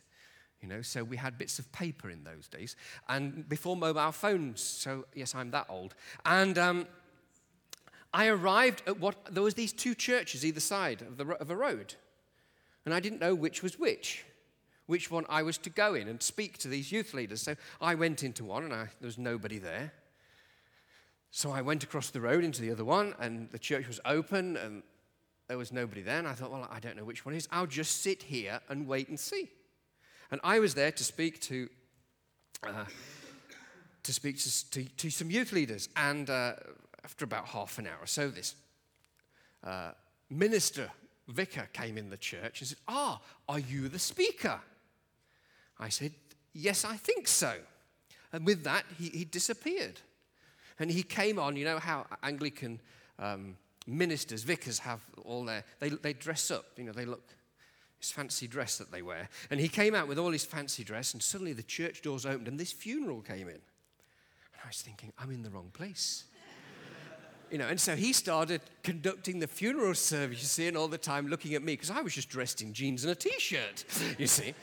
you 0.61 0.69
know, 0.69 0.83
so 0.83 1.03
we 1.03 1.17
had 1.17 1.37
bits 1.37 1.59
of 1.59 1.73
paper 1.73 2.11
in 2.11 2.23
those 2.23 2.47
days, 2.47 2.77
and 3.09 3.49
before 3.49 3.77
mobile 3.77 4.13
phones. 4.13 4.61
So 4.61 5.07
yes, 5.13 5.35
I'm 5.35 5.51
that 5.51 5.67
old. 5.69 5.97
And 6.25 6.57
um, 6.59 6.87
I 8.17 8.29
arrived 8.29 8.83
at 8.87 8.99
what, 8.99 9.27
there 9.31 9.43
was 9.43 9.53
these 9.53 9.75
two 9.75 9.95
churches 9.95 10.43
either 10.43 10.59
side 10.59 11.03
of, 11.03 11.19
the, 11.19 11.27
of 11.35 11.51
a 11.51 11.55
road. 11.55 11.97
And 12.87 12.95
I 12.95 12.99
didn't 12.99 13.21
know 13.21 13.35
which 13.35 13.63
was 13.63 13.79
which, 13.79 14.25
which 14.87 15.11
one 15.11 15.27
I 15.29 15.43
was 15.43 15.59
to 15.59 15.71
go 15.71 15.93
in 15.93 16.09
and 16.09 16.23
speak 16.23 16.57
to 16.59 16.69
these 16.69 16.91
youth 16.91 17.13
leaders. 17.13 17.43
So 17.43 17.57
I 17.79 17.95
went 17.95 18.23
into 18.23 18.43
one 18.43 18.65
and 18.65 18.73
I, 18.73 18.89
there 19.01 19.07
was 19.07 19.19
nobody 19.19 19.59
there. 19.59 19.93
So 21.31 21.51
I 21.51 21.61
went 21.61 21.85
across 21.85 22.09
the 22.09 22.23
road 22.23 22.43
into 22.43 22.63
the 22.63 22.71
other 22.71 22.87
one 22.87 23.15
and 23.21 23.51
the 23.51 23.59
church 23.59 23.87
was 23.87 24.01
open 24.07 24.57
and 24.57 24.83
there 25.49 25.59
was 25.59 25.71
nobody 25.71 26.01
there. 26.01 26.19
And 26.19 26.27
I 26.27 26.33
thought, 26.33 26.51
well, 26.51 26.67
I 26.73 26.81
don't 26.81 26.97
know 26.97 27.05
which 27.05 27.27
one 27.27 27.35
is. 27.35 27.47
I'll 27.53 27.67
just 27.67 28.01
sit 28.01 28.23
here 28.23 28.61
and 28.71 28.87
wait 28.89 29.11
and 29.11 29.21
see. 29.21 29.51
And 30.31 30.41
I 30.43 30.59
was 30.59 30.73
there 30.73 30.91
to 30.91 31.05
speak 31.05 31.39
to, 31.43 31.69
uh, 32.67 32.87
to 34.05 34.13
speak 34.15 34.39
to, 34.39 34.71
to, 34.71 34.85
to, 34.85 35.11
some 35.11 35.31
youth 35.31 35.53
leaders. 35.53 35.91
And 35.97 36.31
uh, 36.31 36.55
after 37.07 37.25
about 37.25 37.47
half 37.47 37.79
an 37.79 37.87
hour 37.87 37.99
or 38.03 38.07
so, 38.07 38.29
this 38.29 38.57
uh, 39.63 39.93
minister, 40.29 40.91
vicar, 41.29 41.69
came 41.73 41.97
in 41.97 42.11
the 42.11 42.17
church 42.17 42.61
and 42.61 42.69
said, 42.69 42.79
Ah, 42.89 43.21
are 43.49 43.61
you 43.61 43.87
the 43.87 43.99
speaker? 43.99 44.59
I 45.79 45.89
said, 45.89 46.13
Yes, 46.53 46.85
I 46.85 46.97
think 46.97 47.29
so. 47.29 47.55
And 48.33 48.45
with 48.45 48.65
that, 48.65 48.85
he, 48.99 49.11
he 49.11 49.25
disappeared. 49.25 50.01
And 50.81 50.91
he 50.91 51.05
came 51.05 51.39
on, 51.39 51.55
you 51.55 51.65
know 51.65 51.79
how 51.79 52.07
Anglican 52.25 52.81
um, 53.21 53.57
ministers, 53.87 54.43
vicars 54.43 54.81
have 54.81 55.01
all 55.25 55.45
their, 55.45 55.63
they, 55.79 55.91
they 55.91 56.13
dress 56.13 56.51
up, 56.51 56.65
you 56.77 56.85
know, 56.85 56.93
they 56.93 57.05
look 57.05 57.23
this 58.01 58.11
fancy 58.11 58.49
dress 58.49 58.79
that 58.79 58.91
they 58.91 59.03
wear. 59.03 59.29
And 59.49 59.61
he 59.61 59.69
came 59.69 59.95
out 59.95 60.09
with 60.09 60.19
all 60.19 60.33
his 60.33 60.45
fancy 60.45 60.83
dress, 60.83 61.15
and 61.15 61.23
suddenly 61.23 61.53
the 61.53 61.63
church 61.63 62.03
doors 62.03 62.27
opened, 62.27 62.49
and 62.49 62.59
this 62.59 62.73
funeral 62.73 63.21
came 63.21 63.49
in. 63.49 63.55
And 63.55 64.63
I 64.65 64.67
was 64.67 64.83
thinking, 64.83 65.13
I'm 65.21 65.31
in 65.31 65.45
the 65.45 65.51
wrong 65.51 65.71
place. 65.73 66.25
You 67.51 67.59
know, 67.59 67.67
and 67.67 67.81
so 67.81 67.97
he 67.97 68.13
started 68.13 68.61
conducting 68.83 69.39
the 69.39 69.47
funeral 69.47 69.95
service, 69.95 70.41
you 70.41 70.47
see, 70.47 70.67
and 70.67 70.77
all 70.77 70.89
the 70.89 70.99
time 70.99 71.29
looking 71.29 71.55
at 71.55 71.63
me, 71.63 71.75
because 71.75 71.91
I 71.91 72.01
was 72.01 72.15
just 72.15 72.29
dressed 72.29 72.63
in 72.63 72.73
jeans 72.73 73.05
and 73.05 73.13
a 73.13 73.15
t 73.15 73.31
shirt, 73.39 73.85
you 74.19 74.27
see. 74.27 74.55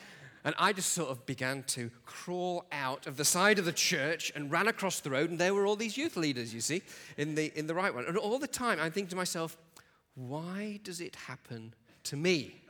And 0.45 0.53
I 0.59 0.73
just 0.73 0.91
sort 0.91 1.09
of 1.09 1.25
began 1.25 1.63
to 1.67 1.89
crawl 2.05 2.65
out 2.73 3.07
of 3.07 3.15
the 3.15 3.23
side 3.23 3.59
of 3.59 3.65
the 3.65 3.71
church 3.71 4.31
and 4.35 4.51
ran 4.51 4.67
across 4.67 4.99
the 4.99 5.09
road, 5.09 5.29
and 5.29 5.39
there 5.39 5.53
were 5.53 5.65
all 5.65 5.77
these 5.77 5.97
youth 5.97 6.17
leaders, 6.17 6.53
you 6.53 6.59
see, 6.59 6.81
in 7.17 7.35
the, 7.35 7.51
in 7.57 7.67
the 7.67 7.73
right 7.73 7.93
one. 7.93 8.05
And 8.05 8.17
all 8.17 8.39
the 8.39 8.47
time 8.47 8.79
I'm 8.79 8.91
thinking 8.91 9.11
to 9.11 9.15
myself, 9.15 9.57
why 10.15 10.79
does 10.83 10.99
it 10.99 11.15
happen 11.15 11.73
to 12.03 12.17
me? 12.17 12.61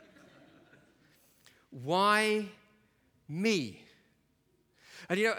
Why 1.72 2.46
me? 3.28 3.83
And 5.10 5.20
you 5.20 5.28
know, 5.28 5.36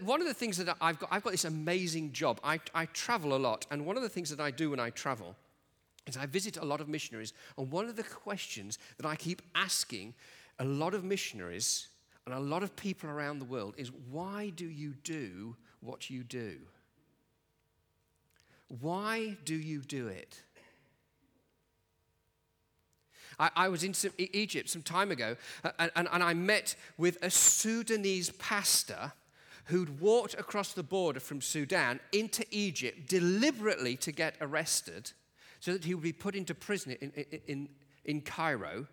one 0.00 0.20
of 0.20 0.26
the 0.26 0.34
things 0.34 0.56
that 0.58 0.76
I've 0.80 0.98
got, 0.98 1.08
I've 1.12 1.22
got 1.22 1.32
this 1.32 1.44
amazing 1.44 2.12
job. 2.12 2.40
I, 2.44 2.60
I 2.74 2.86
travel 2.86 3.34
a 3.34 3.38
lot, 3.38 3.66
and 3.70 3.84
one 3.84 3.96
of 3.96 4.02
the 4.02 4.08
things 4.08 4.30
that 4.30 4.40
I 4.40 4.50
do 4.50 4.70
when 4.70 4.80
I 4.80 4.90
travel 4.90 5.36
is 6.06 6.16
I 6.16 6.26
visit 6.26 6.56
a 6.56 6.64
lot 6.64 6.80
of 6.80 6.88
missionaries. 6.88 7.32
And 7.56 7.70
one 7.70 7.86
of 7.86 7.96
the 7.96 8.02
questions 8.02 8.78
that 8.96 9.06
I 9.06 9.16
keep 9.16 9.42
asking 9.54 10.14
a 10.58 10.64
lot 10.64 10.94
of 10.94 11.04
missionaries 11.04 11.88
and 12.26 12.34
a 12.34 12.40
lot 12.40 12.62
of 12.62 12.74
people 12.76 13.08
around 13.08 13.38
the 13.38 13.44
world 13.44 13.74
is 13.76 13.90
why 14.10 14.50
do 14.54 14.66
you 14.66 14.94
do 15.04 15.56
what 15.80 16.10
you 16.10 16.24
do? 16.24 16.56
Why 18.80 19.36
do 19.44 19.54
you 19.54 19.80
do 19.80 20.08
it? 20.08 20.42
I, 23.38 23.50
I 23.56 23.68
was 23.68 23.84
in 23.84 23.94
some, 23.94 24.12
Egypt 24.18 24.68
some 24.68 24.82
time 24.82 25.10
ago 25.10 25.36
uh, 25.64 25.70
and, 25.78 25.90
and, 25.96 26.08
and 26.12 26.22
I 26.22 26.34
met 26.34 26.74
with 26.96 27.18
a 27.22 27.30
Sudanese 27.30 28.30
pastor 28.30 29.12
who'd 29.66 30.00
walked 30.00 30.34
across 30.34 30.72
the 30.72 30.82
border 30.82 31.20
from 31.20 31.40
Sudan 31.40 32.00
into 32.12 32.44
Egypt 32.50 33.08
deliberately 33.08 33.96
to 33.96 34.12
get 34.12 34.34
arrested 34.40 35.12
so 35.60 35.72
that 35.72 35.84
he 35.84 35.94
would 35.94 36.02
be 36.02 36.12
put 36.12 36.34
into 36.34 36.54
prison 36.54 36.96
in, 37.00 37.12
in, 37.14 37.40
in, 37.46 37.68
in 38.04 38.20
Cairo 38.22 38.86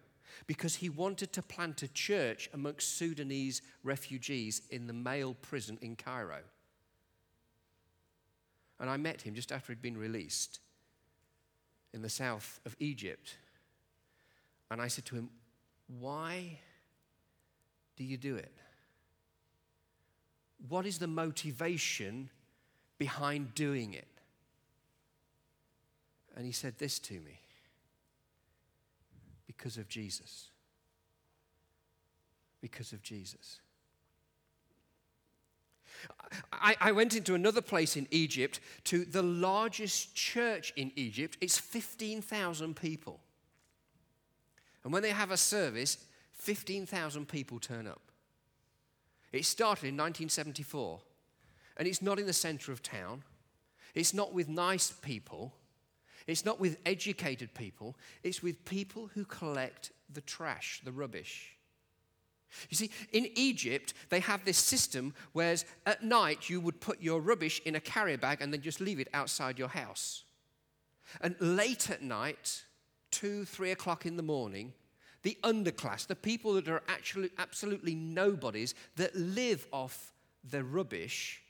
because 0.48 0.75
he 0.75 0.90
wanted 0.90 1.32
to 1.34 1.42
plant 1.42 1.82
a 1.84 1.88
church 1.88 2.50
amongst 2.54 2.98
Sudanese 2.98 3.62
refugees 3.84 4.62
in 4.70 4.88
the 4.88 4.94
male 4.94 5.36
prison 5.42 5.78
in 5.82 5.96
Cairo. 5.96 6.40
And 8.80 8.90
I 8.90 8.98
met 8.98 9.22
him 9.22 9.34
just 9.34 9.52
after 9.52 9.72
he'd 9.72 9.82
been 9.82 9.98
released 9.98 10.60
in 11.94 12.02
the 12.02 12.10
south 12.10 12.60
of 12.66 12.75
Egypt. 12.80 13.38
And 14.72 14.81
I 14.81 14.88
said 14.88 15.05
to 15.05 15.15
him, 15.15 15.29
Why 16.00 16.60
do 17.95 18.03
you 18.03 18.17
do 18.17 18.36
it? 18.36 18.51
What 20.67 20.86
is 20.86 20.98
the 20.98 21.07
motivation 21.07 22.29
behind 22.98 23.53
doing 23.53 23.93
it? 23.93 24.07
And 26.36 26.45
he 26.45 26.51
said 26.51 26.77
this 26.77 27.00
to 27.00 27.13
me 27.13 27.39
because 29.48 29.77
of 29.77 29.88
Jesus. 29.88 30.50
Because 32.62 32.91
of 32.91 33.01
Jesus. 33.01 33.60
I, 36.51 36.75
I, 36.81 36.91
went 36.91 37.15
into 37.15 37.36
another 37.36 37.62
place 37.62 37.95
in 37.95 38.07
Egypt 38.12 38.60
to 38.86 39.05
the 39.05 39.24
largest 39.24 40.13
church 40.13 40.74
in 40.75 40.91
Egypt. 40.95 41.38
It's 41.39 41.57
15,000 41.57 42.75
people. 42.75 43.19
And 44.86 44.94
when 44.94 45.04
they 45.04 45.10
have 45.10 45.32
a 45.32 45.38
service, 45.38 45.98
15,000 46.36 47.27
people 47.27 47.60
turn 47.60 47.88
up. 47.88 48.01
It 49.34 49.44
started 49.44 49.88
in 49.88 49.96
1974, 49.96 51.01
and 51.75 51.88
it's 51.88 52.01
not 52.01 52.20
in 52.20 52.27
the 52.27 52.32
center 52.32 52.72
of 52.72 52.82
town. 52.82 53.24
It's 53.96 54.13
not 54.13 54.34
with 54.34 54.48
nice 54.48 54.92
people. 54.92 55.54
It's 56.27 56.46
not 56.46 56.60
with 56.60 56.77
educated 56.86 57.54
people, 57.54 57.96
it's 58.24 58.42
with 58.42 58.65
people 58.65 59.10
who 59.13 59.25
collect 59.25 59.92
the 60.12 60.22
trash, 60.22 60.82
the 60.84 60.92
rubbish. 60.92 61.56
You 62.70 62.77
see, 62.77 62.89
in 63.12 63.30
Egypt, 63.36 63.94
they 64.10 64.22
have 64.22 64.46
this 64.46 64.58
system 64.58 65.13
whereas 65.34 65.65
at 65.86 66.04
night 66.04 66.50
you 66.50 66.62
would 66.62 66.80
put 66.80 67.01
your 67.01 67.20
rubbish 67.20 67.62
in 67.65 67.75
a 67.75 67.80
carrier 67.80 68.18
bag 68.18 68.42
and 68.42 68.54
then 68.54 68.62
just 68.62 68.80
leave 68.80 69.00
it 69.00 69.10
outside 69.13 69.60
your 69.60 69.68
house. 69.68 70.24
And 71.22 71.36
late 71.39 71.89
at 71.89 72.01
night, 72.01 72.63
two, 73.15 73.45
three 73.45 73.72
o'clock 73.72 74.05
in 74.05 74.17
the 74.17 74.24
morning, 74.24 74.74
the 75.24 75.38
underclass, 75.41 76.05
the 76.05 76.15
people 76.15 76.53
that 76.55 76.67
are 76.67 76.84
actually 76.89 77.29
absolutely 77.38 77.95
nobodies 77.95 78.75
that 78.98 79.15
live 79.15 79.65
off 79.72 80.12
the 80.50 80.62
rubbish, 80.62 81.41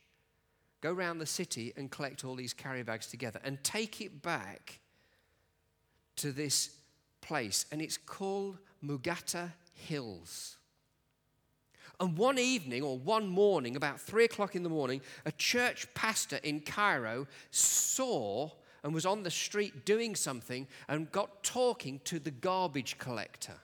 go 0.81 0.93
around 0.93 1.17
the 1.17 1.25
city 1.25 1.73
and 1.75 1.89
collect 1.89 2.23
all 2.23 2.35
these 2.35 2.53
carry 2.53 2.83
bags 2.83 3.07
together 3.07 3.39
and 3.43 3.63
take 3.63 3.99
it 3.99 4.21
back 4.21 4.79
to 6.17 6.31
this 6.31 6.69
place. 7.21 7.65
And 7.71 7.81
it's 7.81 7.97
called 7.97 8.59
Mokattam 8.83 9.51
Hills. 9.73 10.57
And 11.99 12.15
one 12.15 12.37
evening 12.37 12.83
or 12.83 12.99
one 12.99 13.27
morning, 13.27 13.75
about 13.75 13.99
three 13.99 14.25
o'clock 14.25 14.55
in 14.55 14.61
the 14.61 14.69
morning, 14.69 15.01
a 15.25 15.31
church 15.31 15.91
pastor 15.95 16.39
in 16.43 16.59
Cairo 16.59 17.25
saw 17.49 18.51
and 18.85 18.93
was 18.93 19.05
on 19.05 19.23
the 19.23 19.31
street 19.31 19.83
doing 19.83 20.15
something 20.15 20.67
and 20.87 21.11
got 21.11 21.43
talking 21.43 21.99
to 22.03 22.19
the 22.19 22.29
garbage 22.29 22.99
collector 22.99 23.55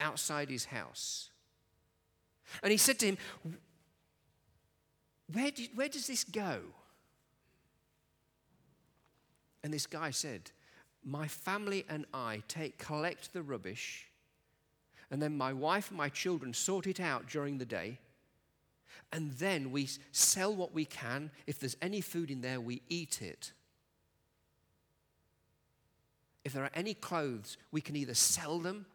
outside 0.00 0.48
his 0.48 0.64
house. 0.64 1.28
And 2.62 2.72
he 2.72 2.78
said 2.78 2.98
to 3.00 3.06
him, 3.06 3.18
where, 5.30 5.50
do, 5.50 5.66
where 5.74 5.90
does 5.90 6.06
this 6.06 6.24
go? 6.24 6.60
And 9.62 9.72
this 9.72 9.86
guy 9.86 10.10
said, 10.10 10.50
My 11.04 11.28
family 11.28 11.84
and 11.86 12.06
I 12.14 12.42
take 12.48 12.78
collect 12.78 13.34
the 13.34 13.42
rubbish, 13.42 14.08
and 15.10 15.20
then 15.20 15.36
my 15.36 15.52
wife 15.52 15.90
and 15.90 15.98
my 15.98 16.08
children 16.08 16.54
sort 16.54 16.86
it 16.86 16.98
out 16.98 17.28
during 17.28 17.58
the 17.58 17.66
day. 17.66 17.98
And 19.12 19.32
then 19.32 19.70
we 19.70 19.90
sell 20.12 20.54
what 20.56 20.72
we 20.72 20.86
can. 20.86 21.30
If 21.46 21.60
there's 21.60 21.76
any 21.82 22.00
food 22.00 22.30
in 22.30 22.40
there, 22.40 22.60
we 22.60 22.80
eat 22.88 23.20
it. 23.20 23.52
If 26.44 26.52
there 26.52 26.64
are 26.64 26.70
any 26.74 26.94
clothes, 26.94 27.56
we 27.70 27.80
can 27.80 27.96
either 27.96 28.14
sell 28.14 28.58
them 28.58 28.86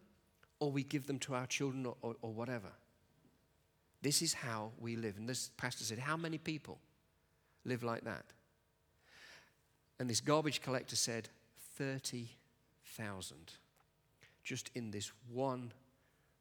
or 0.60 0.72
we 0.72 0.84
give 0.84 1.08
them 1.08 1.20
to 1.20 1.36
our 1.36 1.46
children 1.46 1.86
or, 1.86 1.96
or, 2.02 2.16
or 2.22 2.32
whatever. 2.32 2.70
This 4.02 4.22
is 4.22 4.34
how 4.34 4.72
we 4.80 4.96
live. 4.96 5.18
And 5.18 5.28
this 5.28 5.52
pastor 5.58 5.84
said, 5.84 6.00
How 6.00 6.18
many 6.18 6.38
people 6.38 6.80
live 7.66 7.84
like 7.84 8.04
that? 8.04 8.26
And 10.00 10.10
this 10.10 10.22
garbage 10.22 10.62
collector 10.62 10.96
said, 10.96 11.30
30,000 11.76 13.38
just 14.44 14.72
in 14.76 14.92
this 14.92 15.12
one 15.32 15.74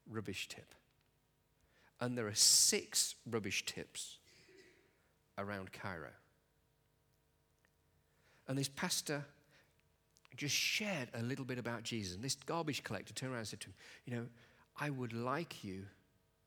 rubbish 0.09 0.49
tip. 0.49 0.75
And 2.01 2.17
there 2.17 2.27
are 2.29 2.35
six 2.35 3.17
rubbish 3.29 3.65
tips 3.65 4.19
around 5.39 5.73
Cairo. 5.73 6.13
And 8.47 8.57
this 8.57 8.69
pastor 8.69 9.25
just 10.37 10.55
shared 10.55 11.09
a 11.15 11.23
little 11.23 11.45
bit 11.45 11.59
about 11.59 11.83
Jesus. 11.83 12.15
And 12.15 12.25
this 12.25 12.35
garbage 12.35 12.83
collector 12.83 13.13
turned 13.13 13.33
around 13.33 13.41
and 13.41 13.49
said 13.49 13.61
to 13.61 13.69
him, 13.69 13.75
You 14.05 14.17
know, 14.17 14.27
I 14.79 14.91
would 14.91 15.13
like 15.13 15.65
you 15.65 15.85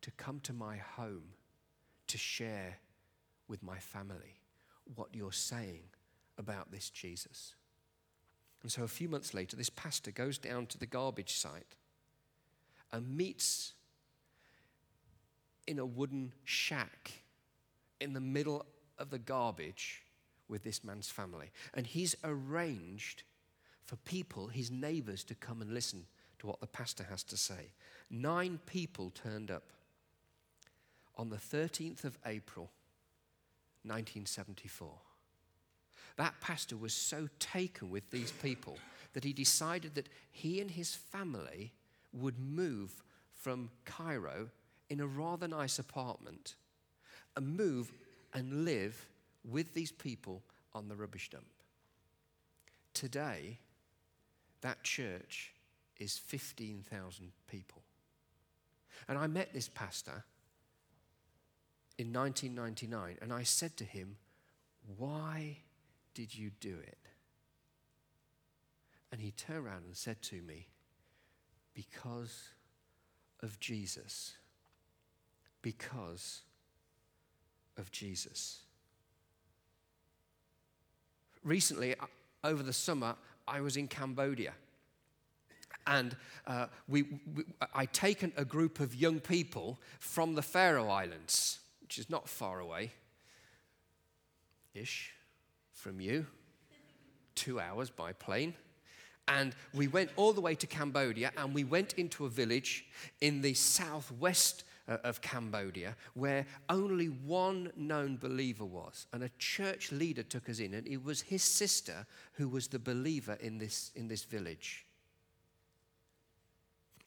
to 0.01 0.11
come 0.11 0.39
to 0.41 0.53
my 0.53 0.77
home 0.77 1.23
to 2.07 2.17
share 2.17 2.77
with 3.47 3.63
my 3.63 3.77
family 3.77 4.39
what 4.95 5.09
you're 5.13 5.31
saying 5.31 5.83
about 6.37 6.71
this 6.71 6.89
Jesus. 6.89 7.55
And 8.61 8.71
so 8.71 8.83
a 8.83 8.87
few 8.87 9.09
months 9.09 9.33
later, 9.33 9.55
this 9.55 9.69
pastor 9.69 10.11
goes 10.11 10.37
down 10.37 10.65
to 10.67 10.77
the 10.77 10.85
garbage 10.85 11.35
site 11.37 11.75
and 12.91 13.15
meets 13.15 13.73
in 15.67 15.79
a 15.79 15.85
wooden 15.85 16.33
shack 16.43 17.11
in 18.01 18.13
the 18.13 18.19
middle 18.19 18.65
of 18.97 19.09
the 19.11 19.19
garbage 19.19 20.03
with 20.47 20.63
this 20.63 20.83
man's 20.83 21.09
family. 21.09 21.51
And 21.73 21.85
he's 21.85 22.15
arranged 22.23 23.23
for 23.89 23.95
people, 23.95 24.45
his 24.45 24.69
neighbors, 24.69 25.23
to 25.23 25.33
come 25.33 25.63
and 25.63 25.73
listen 25.73 26.05
to 26.37 26.45
what 26.45 26.61
the 26.61 26.67
pastor 26.67 27.03
has 27.09 27.23
to 27.23 27.35
say. 27.35 27.71
Nine 28.11 28.59
people 28.67 29.09
turned 29.09 29.49
up 29.49 29.63
on 31.17 31.31
the 31.31 31.37
13th 31.37 32.03
of 32.03 32.15
April, 32.23 32.69
1974. 33.81 34.91
That 36.17 36.39
pastor 36.39 36.77
was 36.77 36.93
so 36.93 37.29
taken 37.39 37.89
with 37.89 38.11
these 38.11 38.31
people 38.31 38.77
that 39.13 39.23
he 39.23 39.33
decided 39.33 39.95
that 39.95 40.09
he 40.29 40.61
and 40.61 40.69
his 40.69 40.93
family 40.93 41.73
would 42.13 42.37
move 42.37 43.01
from 43.33 43.71
Cairo 43.85 44.49
in 44.91 44.99
a 44.99 45.07
rather 45.07 45.47
nice 45.47 45.79
apartment 45.79 46.53
and 47.35 47.57
move 47.57 47.91
and 48.35 48.65
live 48.65 49.09
with 49.43 49.73
these 49.73 49.91
people 49.91 50.43
on 50.75 50.89
the 50.89 50.95
rubbish 50.95 51.31
dump. 51.31 51.47
Today, 52.93 53.57
that 54.61 54.83
church 54.83 55.53
is 55.97 56.17
15,000 56.17 57.31
people. 57.47 57.81
And 59.07 59.17
I 59.17 59.27
met 59.27 59.53
this 59.53 59.69
pastor 59.69 60.23
in 61.97 62.13
1999, 62.13 63.17
and 63.21 63.33
I 63.33 63.43
said 63.43 63.75
to 63.77 63.83
him, 63.83 64.17
Why 64.97 65.57
did 66.13 66.35
you 66.35 66.51
do 66.59 66.77
it? 66.81 66.97
And 69.11 69.21
he 69.21 69.31
turned 69.31 69.65
around 69.65 69.83
and 69.85 69.95
said 69.95 70.21
to 70.23 70.41
me, 70.41 70.67
Because 71.73 72.49
of 73.41 73.59
Jesus. 73.59 74.35
Because 75.61 76.41
of 77.77 77.91
Jesus. 77.91 78.61
Recently, 81.43 81.95
uh, 81.95 82.05
over 82.43 82.63
the 82.63 82.73
summer, 82.73 83.15
I 83.49 83.61
was 83.61 83.77
in 83.77 83.87
Cambodia. 83.87 84.53
And 85.87 86.15
uh, 86.45 86.67
we, 86.87 87.03
we, 87.35 87.43
I'd 87.73 87.93
taken 87.93 88.31
a 88.37 88.45
group 88.45 88.79
of 88.79 88.95
young 88.95 89.19
people 89.19 89.79
from 89.99 90.35
the 90.35 90.41
Faroe 90.41 90.89
Islands, 90.89 91.59
which 91.81 91.97
is 91.97 92.09
not 92.09 92.29
far 92.29 92.59
away 92.59 92.91
ish 94.75 95.13
from 95.71 95.99
you, 95.99 96.25
two 97.35 97.59
hours 97.59 97.89
by 97.89 98.13
plane. 98.13 98.53
And 99.27 99.53
we 99.73 99.87
went 99.87 100.09
all 100.15 100.33
the 100.33 100.41
way 100.41 100.55
to 100.55 100.67
Cambodia 100.67 101.31
and 101.37 101.53
we 101.53 101.63
went 101.63 101.93
into 101.93 102.25
a 102.25 102.29
village 102.29 102.85
in 103.21 103.41
the 103.41 103.53
southwest 103.53 104.63
Uh, 104.89 104.97
of 105.03 105.21
Cambodia 105.21 105.95
where 106.15 106.47
only 106.67 107.05
one 107.05 107.71
known 107.75 108.17
believer 108.17 108.65
was. 108.65 109.05
And 109.13 109.21
a 109.21 109.29
church 109.37 109.91
leader 109.91 110.23
took 110.23 110.49
us 110.49 110.57
in, 110.57 110.73
and 110.73 110.87
it 110.87 111.03
was 111.03 111.21
his 111.21 111.43
sister 111.43 112.07
who 112.33 112.47
was 112.49 112.67
the 112.67 112.79
believer 112.79 113.37
in 113.39 113.59
this, 113.59 113.91
in 113.95 114.07
this 114.07 114.23
village. 114.23 114.87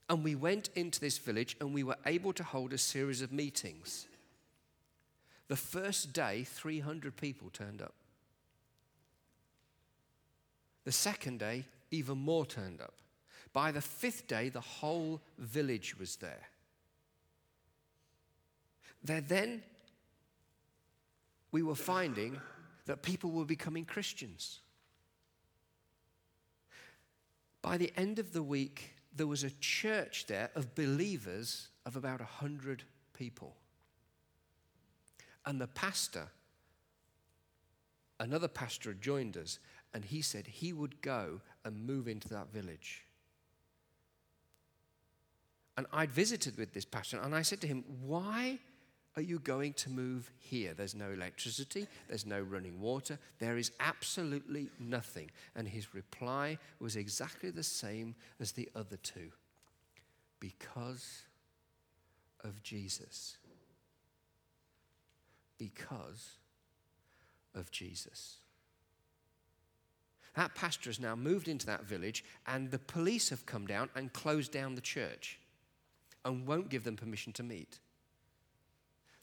And 0.09 0.23
we 0.23 0.37
went 0.37 0.69
into 0.77 1.01
this 1.01 1.19
village 1.19 1.57
and 1.59 1.75
we 1.75 1.83
were 1.83 1.97
able 2.07 2.33
to 2.35 2.45
hold 2.45 2.73
a 2.73 2.79
series 2.79 3.21
of 3.21 3.33
meetings. 3.33 4.07
The 5.49 5.57
first 5.57 6.13
day, 6.13 6.45
300 6.45 7.17
people 7.17 7.51
turned 7.51 7.83
up. 7.83 7.95
The 10.85 10.93
second 10.93 11.41
day, 11.41 11.65
even 11.91 12.19
more 12.19 12.47
turned 12.47 12.81
up. 12.81 12.95
By 13.53 13.73
the 13.73 13.81
fifth 13.81 14.29
day, 14.29 14.51
the 14.51 14.61
whole 14.61 15.21
village 15.37 15.99
was 15.99 16.15
there. 16.15 16.52
There 19.05 19.21
then, 19.21 19.63
we 21.51 21.63
were 21.63 21.75
finding 21.75 22.41
that 22.87 23.03
people 23.03 23.31
were 23.31 23.45
becoming 23.45 23.85
Christians. 23.85 24.61
By 27.61 27.77
the 27.77 27.93
end 27.97 28.19
of 28.19 28.33
the 28.33 28.43
week, 28.43 28.95
there 29.15 29.27
was 29.27 29.45
a 29.45 29.51
church 29.51 30.27
there 30.27 30.51
of 30.55 30.75
believers 30.75 31.69
of 31.85 31.97
about 31.97 32.21
100 32.21 32.85
people. 33.13 33.57
And 35.45 35.61
the 35.61 35.67
pastor, 35.67 36.29
another 38.19 38.49
pastor 38.49 38.91
had 38.91 39.03
joined 39.03 39.37
us, 39.37 39.59
and 39.93 40.05
he 40.05 40.23
said 40.23 40.47
he 40.47 40.73
would 40.73 41.03
go 41.03 41.41
and 41.65 41.87
move 41.87 42.09
into 42.09 42.29
that 42.31 42.53
village. 42.53 43.05
And 45.77 45.87
I'd 45.93 46.11
visited 46.11 46.57
with 46.59 46.73
this 46.73 46.85
pastor, 46.85 47.19
and 47.21 47.35
I 47.35 47.43
said 47.43 47.61
to 47.63 47.67
him, 47.67 47.85
Why 48.03 48.59
are 49.17 49.23
you 49.23 49.39
going 49.39 49.75
to 49.75 49.91
move 49.91 50.31
here? 50.39 50.73
There's 50.75 50.95
no 50.95 51.11
electricity, 51.11 51.87
there's 52.09 52.25
no 52.25 52.41
running 52.41 52.81
water, 52.81 53.19
there 53.39 53.59
is 53.59 53.73
absolutely 53.81 54.71
nothing. 54.79 55.31
And 55.55 55.69
his 55.69 55.95
reply 55.95 56.59
was 56.81 56.97
exactly 56.97 57.51
the 57.51 57.63
same 57.63 58.15
as 58.41 58.53
the 58.53 58.71
other 58.75 58.97
two 58.97 59.31
because 60.41 61.23
of 62.43 62.63
Jesus. 62.63 63.37
Because 65.59 66.39
of 67.55 67.71
Jesus. 67.71 68.39
That 70.35 70.55
pastor 70.55 70.89
has 70.89 70.99
now 70.99 71.15
moved 71.15 71.47
into 71.47 71.67
that 71.67 71.85
village, 71.85 72.25
and 72.47 72.71
the 72.71 72.79
police 72.79 73.29
have 73.29 73.45
come 73.45 73.67
down 73.67 73.91
and 73.95 74.13
closed 74.13 74.51
down 74.51 74.75
the 74.75 74.81
church 74.81 75.39
and 76.25 76.47
won't 76.47 76.71
give 76.71 76.85
them 76.85 76.97
permission 76.97 77.33
to 77.35 77.43
meet. 77.43 77.79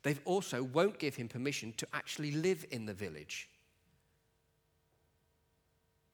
They 0.03 0.17
also 0.25 0.63
won't 0.63 0.97
give 0.97 1.15
him 1.15 1.27
permission 1.27 1.73
to 1.77 1.87
actually 1.93 2.31
live 2.31 2.65
in 2.71 2.85
the 2.85 2.93
village. 2.93 3.49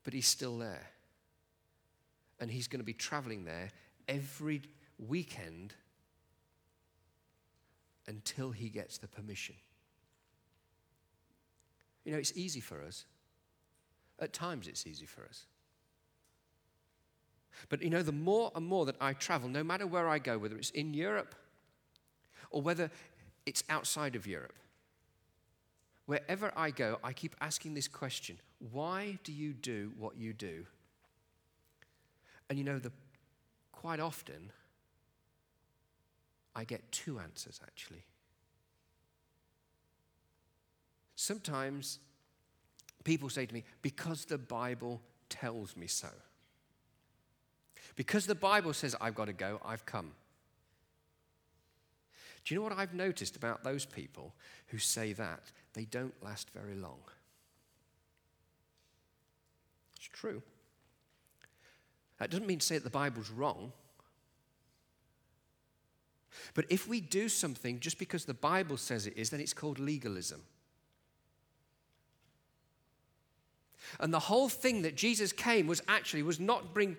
But 0.03 0.13
he's 0.13 0.27
still 0.27 0.57
there. 0.57 0.87
And 2.39 2.49
he's 2.49 2.67
going 2.67 2.79
to 2.79 2.85
be 2.85 2.93
traveling 2.93 3.45
there 3.45 3.71
every 4.07 4.61
weekend 4.97 5.73
until 8.07 8.51
he 8.51 8.69
gets 8.69 8.97
the 8.97 9.07
permission. 9.07 9.55
You 12.03 12.11
know, 12.11 12.17
it's 12.17 12.35
easy 12.35 12.59
for 12.59 12.81
us. 12.83 13.05
At 14.19 14.31
times, 14.31 14.67
it's 14.67 14.85
easy 14.87 15.05
for 15.05 15.23
us. 15.23 15.45
But 17.69 17.81
you 17.81 17.89
know, 17.89 18.03
the 18.03 18.11
more 18.11 18.51
and 18.55 18.65
more 18.65 18.85
that 18.85 18.95
I 19.01 19.13
travel, 19.13 19.49
no 19.49 19.63
matter 19.63 19.87
where 19.87 20.07
I 20.07 20.19
go, 20.19 20.37
whether 20.37 20.57
it's 20.57 20.69
in 20.71 20.93
Europe 20.93 21.35
or 22.51 22.61
whether 22.61 22.91
it's 23.45 23.63
outside 23.69 24.15
of 24.15 24.25
Europe, 24.25 24.55
wherever 26.05 26.51
I 26.55 26.71
go, 26.71 26.99
I 27.03 27.13
keep 27.13 27.35
asking 27.41 27.73
this 27.73 27.87
question 27.87 28.37
why 28.71 29.19
do 29.23 29.31
you 29.31 29.53
do 29.53 29.91
what 29.97 30.17
you 30.17 30.33
do? 30.33 30.65
And 32.49 32.57
you 32.57 32.63
know, 32.63 32.79
the, 32.79 32.91
quite 33.71 33.99
often, 33.99 34.51
I 36.55 36.63
get 36.63 36.91
two 36.91 37.19
answers 37.19 37.59
actually. 37.63 38.03
Sometimes 41.15 41.99
people 43.03 43.29
say 43.29 43.45
to 43.45 43.53
me, 43.53 43.63
because 43.81 44.25
the 44.25 44.37
Bible 44.37 45.01
tells 45.29 45.75
me 45.75 45.87
so. 45.87 46.09
Because 47.95 48.25
the 48.25 48.35
Bible 48.35 48.73
says 48.73 48.95
I've 48.99 49.15
got 49.15 49.25
to 49.25 49.33
go, 49.33 49.59
I've 49.63 49.85
come. 49.85 50.11
Do 52.45 52.53
you 52.53 52.59
know 52.59 52.63
what 52.63 52.77
I've 52.77 52.93
noticed 52.93 53.35
about 53.35 53.63
those 53.63 53.85
people 53.85 54.33
who 54.67 54.77
say 54.77 55.13
that? 55.13 55.51
They 55.73 55.85
don't 55.85 56.13
last 56.23 56.51
very 56.51 56.75
long. 56.75 56.99
It's 59.97 60.07
true. 60.07 60.43
That 62.19 62.29
doesn't 62.29 62.45
mean 62.45 62.59
to 62.59 62.65
say 62.65 62.75
that 62.75 62.83
the 62.83 62.89
Bible's 62.91 63.31
wrong. 63.31 63.71
But 66.53 66.65
if 66.69 66.87
we 66.87 67.01
do 67.01 67.27
something 67.29 67.79
just 67.79 67.97
because 67.97 68.25
the 68.25 68.33
Bible 68.33 68.77
says 68.77 69.07
it 69.07 69.17
is, 69.17 69.31
then 69.31 69.39
it's 69.39 69.53
called 69.53 69.79
legalism. 69.79 70.43
And 73.99 74.13
the 74.13 74.19
whole 74.19 74.49
thing 74.49 74.83
that 74.83 74.95
Jesus 74.95 75.31
came 75.31 75.67
was 75.67 75.81
actually 75.87 76.23
was 76.23 76.39
not 76.39 76.73
bring 76.73 76.97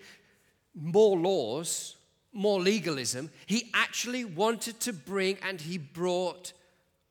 more 0.75 1.17
laws, 1.17 1.97
more 2.37 2.61
legalism. 2.61 3.31
He 3.47 3.71
actually 3.75 4.25
wanted 4.25 4.79
to 4.81 4.93
bring 4.93 5.39
and 5.43 5.61
he 5.61 5.79
brought 5.79 6.53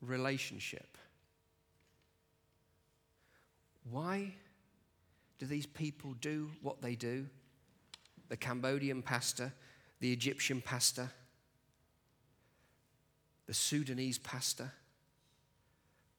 relationship. 0.01 0.97
Why 3.89 4.33
do 5.39 5.45
these 5.45 5.65
people 5.65 6.13
do 6.21 6.49
what 6.61 6.81
they 6.81 6.95
do? 6.95 7.27
The 8.29 8.37
Cambodian 8.37 9.01
pastor, 9.01 9.53
the 9.99 10.11
Egyptian 10.11 10.61
pastor, 10.61 11.09
the 13.47 13.53
Sudanese 13.53 14.17
pastor? 14.17 14.71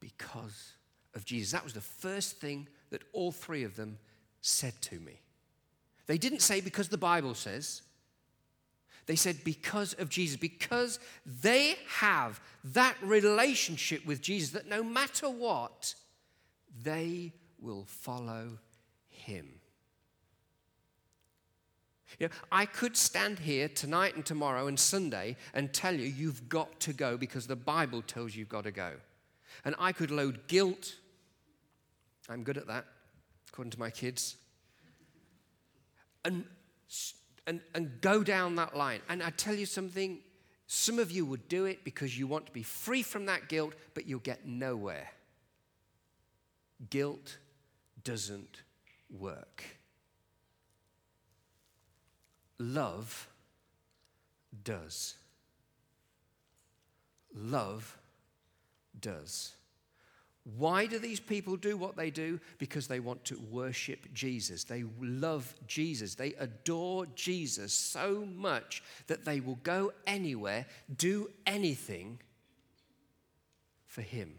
Because 0.00 0.72
of 1.14 1.24
Jesus. 1.24 1.52
That 1.52 1.64
was 1.64 1.72
the 1.72 1.80
first 1.80 2.38
thing 2.40 2.68
that 2.90 3.02
all 3.12 3.32
three 3.32 3.64
of 3.64 3.76
them 3.76 3.98
said 4.40 4.80
to 4.82 5.00
me. 5.00 5.20
They 6.06 6.18
didn't 6.18 6.40
say 6.40 6.60
because 6.60 6.88
the 6.88 6.98
Bible 6.98 7.34
says. 7.34 7.82
They 9.06 9.16
said 9.16 9.44
because 9.44 9.92
of 9.94 10.08
Jesus, 10.08 10.36
because 10.36 10.98
they 11.24 11.76
have 11.88 12.40
that 12.64 12.96
relationship 13.02 14.04
with 14.04 14.20
Jesus 14.20 14.50
that 14.50 14.68
no 14.68 14.82
matter 14.82 15.30
what, 15.30 15.94
they 16.82 17.32
will 17.60 17.84
follow 17.84 18.58
him. 19.08 19.60
You 22.18 22.28
know, 22.28 22.34
I 22.50 22.66
could 22.66 22.96
stand 22.96 23.38
here 23.40 23.68
tonight 23.68 24.16
and 24.16 24.24
tomorrow 24.24 24.66
and 24.66 24.78
Sunday 24.78 25.36
and 25.54 25.72
tell 25.72 25.94
you 25.94 26.06
you've 26.06 26.48
got 26.48 26.80
to 26.80 26.92
go 26.92 27.16
because 27.16 27.46
the 27.46 27.56
Bible 27.56 28.02
tells 28.02 28.34
you 28.34 28.40
you've 28.40 28.48
got 28.48 28.64
to 28.64 28.70
go. 28.70 28.92
And 29.64 29.74
I 29.78 29.92
could 29.92 30.10
load 30.10 30.46
guilt. 30.48 30.94
I'm 32.28 32.42
good 32.42 32.56
at 32.56 32.66
that, 32.66 32.86
according 33.48 33.72
to 33.72 33.78
my 33.78 33.90
kids. 33.90 34.36
And 36.24 36.44
and, 37.46 37.60
and 37.74 38.00
go 38.00 38.22
down 38.22 38.56
that 38.56 38.76
line. 38.76 39.00
And 39.08 39.22
I 39.22 39.30
tell 39.30 39.54
you 39.54 39.66
something, 39.66 40.18
some 40.66 40.98
of 40.98 41.10
you 41.10 41.24
would 41.26 41.48
do 41.48 41.64
it 41.64 41.84
because 41.84 42.18
you 42.18 42.26
want 42.26 42.46
to 42.46 42.52
be 42.52 42.62
free 42.62 43.02
from 43.02 43.26
that 43.26 43.48
guilt, 43.48 43.74
but 43.94 44.06
you'll 44.06 44.18
get 44.20 44.46
nowhere. 44.46 45.08
Guilt 46.90 47.38
doesn't 48.02 48.62
work. 49.10 49.64
love 52.58 53.28
does. 54.64 55.14
Love 57.34 57.98
does. 58.98 59.52
Why 60.54 60.86
do 60.86 61.00
these 61.00 61.18
people 61.18 61.56
do 61.56 61.76
what 61.76 61.96
they 61.96 62.10
do? 62.10 62.38
Because 62.58 62.86
they 62.86 63.00
want 63.00 63.24
to 63.24 63.40
worship 63.50 64.06
Jesus. 64.14 64.62
They 64.62 64.84
love 65.00 65.52
Jesus. 65.66 66.14
They 66.14 66.34
adore 66.34 67.06
Jesus 67.16 67.72
so 67.72 68.24
much 68.36 68.82
that 69.08 69.24
they 69.24 69.40
will 69.40 69.58
go 69.64 69.92
anywhere, 70.06 70.66
do 70.96 71.30
anything 71.46 72.20
for 73.86 74.02
Him. 74.02 74.34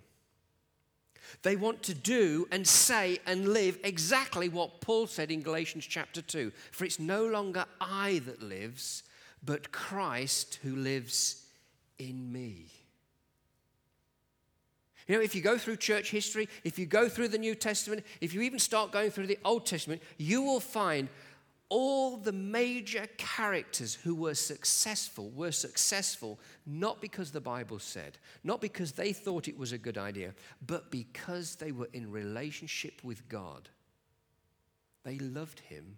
They 1.43 1.58
want 1.58 1.84
to 1.84 1.93
do 1.93 2.48
and 2.52 2.65
say 2.65 3.20
and 3.26 3.50
live 3.50 3.78
exactly 3.84 4.48
what 4.48 4.80
Paul 4.80 5.08
said 5.08 5.30
in 5.30 5.41
Galatians 5.41 5.86
chapter 5.86 6.22
2 6.22 6.54
For 6.72 6.86
it's 6.86 7.00
no 7.00 7.26
longer 7.26 7.65
I 7.82 8.22
that 8.26 8.41
lives, 8.41 9.04
but 9.43 9.74
Christ 9.74 10.60
who 10.63 10.74
lives 10.78 11.43
in 12.00 12.32
me. 12.32 12.67
You 15.08 15.15
know, 15.15 15.22
if 15.22 15.36
you 15.36 15.41
go 15.41 15.58
through 15.58 15.78
church 15.78 16.12
history, 16.12 16.50
if 16.63 16.78
you 16.78 16.86
go 16.86 17.08
through 17.08 17.30
the 17.30 17.38
New 17.38 17.56
Testament, 17.56 18.04
if 18.20 18.34
you 18.34 18.41
even 18.41 18.60
start 18.60 18.91
going 18.91 19.10
through 19.10 19.28
the 19.28 19.39
Old 19.46 19.65
Testament, 19.65 20.02
you 20.17 20.41
will 20.41 20.60
find 20.60 21.08
all 21.70 22.17
the 22.17 22.32
major 22.32 23.08
characters 23.17 23.93
who 23.93 24.15
were 24.15 24.36
successful 24.36 25.30
were 25.32 25.52
successful 25.52 26.39
not 26.65 27.02
because 27.02 27.32
the 27.32 27.41
Bible 27.41 27.80
said, 27.80 28.17
not 28.43 28.62
because 28.62 28.93
they 28.93 29.12
thought 29.12 29.48
it 29.48 29.58
was 29.58 29.74
a 29.74 29.78
good 29.78 29.98
idea, 29.98 30.34
but 30.65 30.91
because 30.91 31.56
they 31.56 31.72
were 31.72 31.89
in 31.93 32.10
relationship 32.10 33.04
with 33.04 33.28
God. 33.28 33.70
They 35.04 35.20
loved 35.20 35.60
Him 35.62 35.98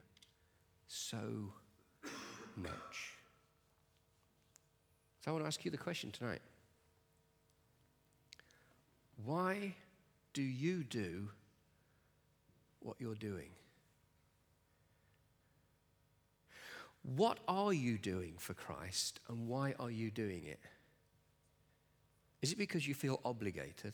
so 0.87 1.53
much. 2.55 3.17
So 5.21 5.29
I 5.29 5.31
want 5.31 5.43
to 5.43 5.47
ask 5.47 5.65
you 5.65 5.71
the 5.71 5.77
question 5.77 6.11
tonight 6.11 6.41
why 9.25 9.75
do 10.33 10.41
you 10.41 10.83
do 10.83 11.29
what 12.79 12.97
you're 12.99 13.15
doing? 13.15 13.49
What 17.03 17.39
are 17.47 17.73
you 17.73 17.97
doing 17.97 18.33
for 18.37 18.53
Christ 18.53 19.19
and 19.29 19.47
why 19.47 19.73
are 19.79 19.89
you 19.89 20.11
doing 20.11 20.45
it? 20.45 20.59
Is 22.41 22.51
it 22.51 22.57
because 22.57 22.87
you 22.87 22.93
feel 22.93 23.19
obligated? 23.25 23.93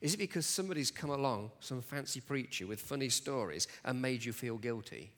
Is 0.00 0.14
it 0.14 0.18
because 0.18 0.46
somebody's 0.46 0.90
come 0.90 1.10
along, 1.10 1.50
some 1.60 1.82
fancy 1.82 2.20
preacher 2.20 2.66
with 2.66 2.80
funny 2.80 3.10
stories, 3.10 3.66
and 3.84 4.00
made 4.00 4.24
you 4.24 4.32
feel 4.32 4.56
guilty? 4.56 5.12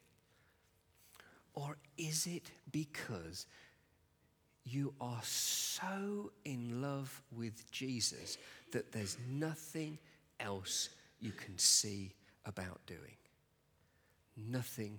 Or 1.54 1.76
is 1.96 2.26
it 2.26 2.50
because 2.70 3.46
you 4.64 4.94
are 5.00 5.20
so 5.22 6.32
in 6.44 6.80
love 6.80 7.22
with 7.36 7.70
Jesus 7.70 8.38
that 8.72 8.92
there's 8.92 9.16
nothing 9.30 9.98
else 10.40 10.90
you 11.20 11.32
can 11.32 11.56
see 11.56 12.12
about 12.44 12.80
doing. 12.86 13.16
Nothing 14.36 14.98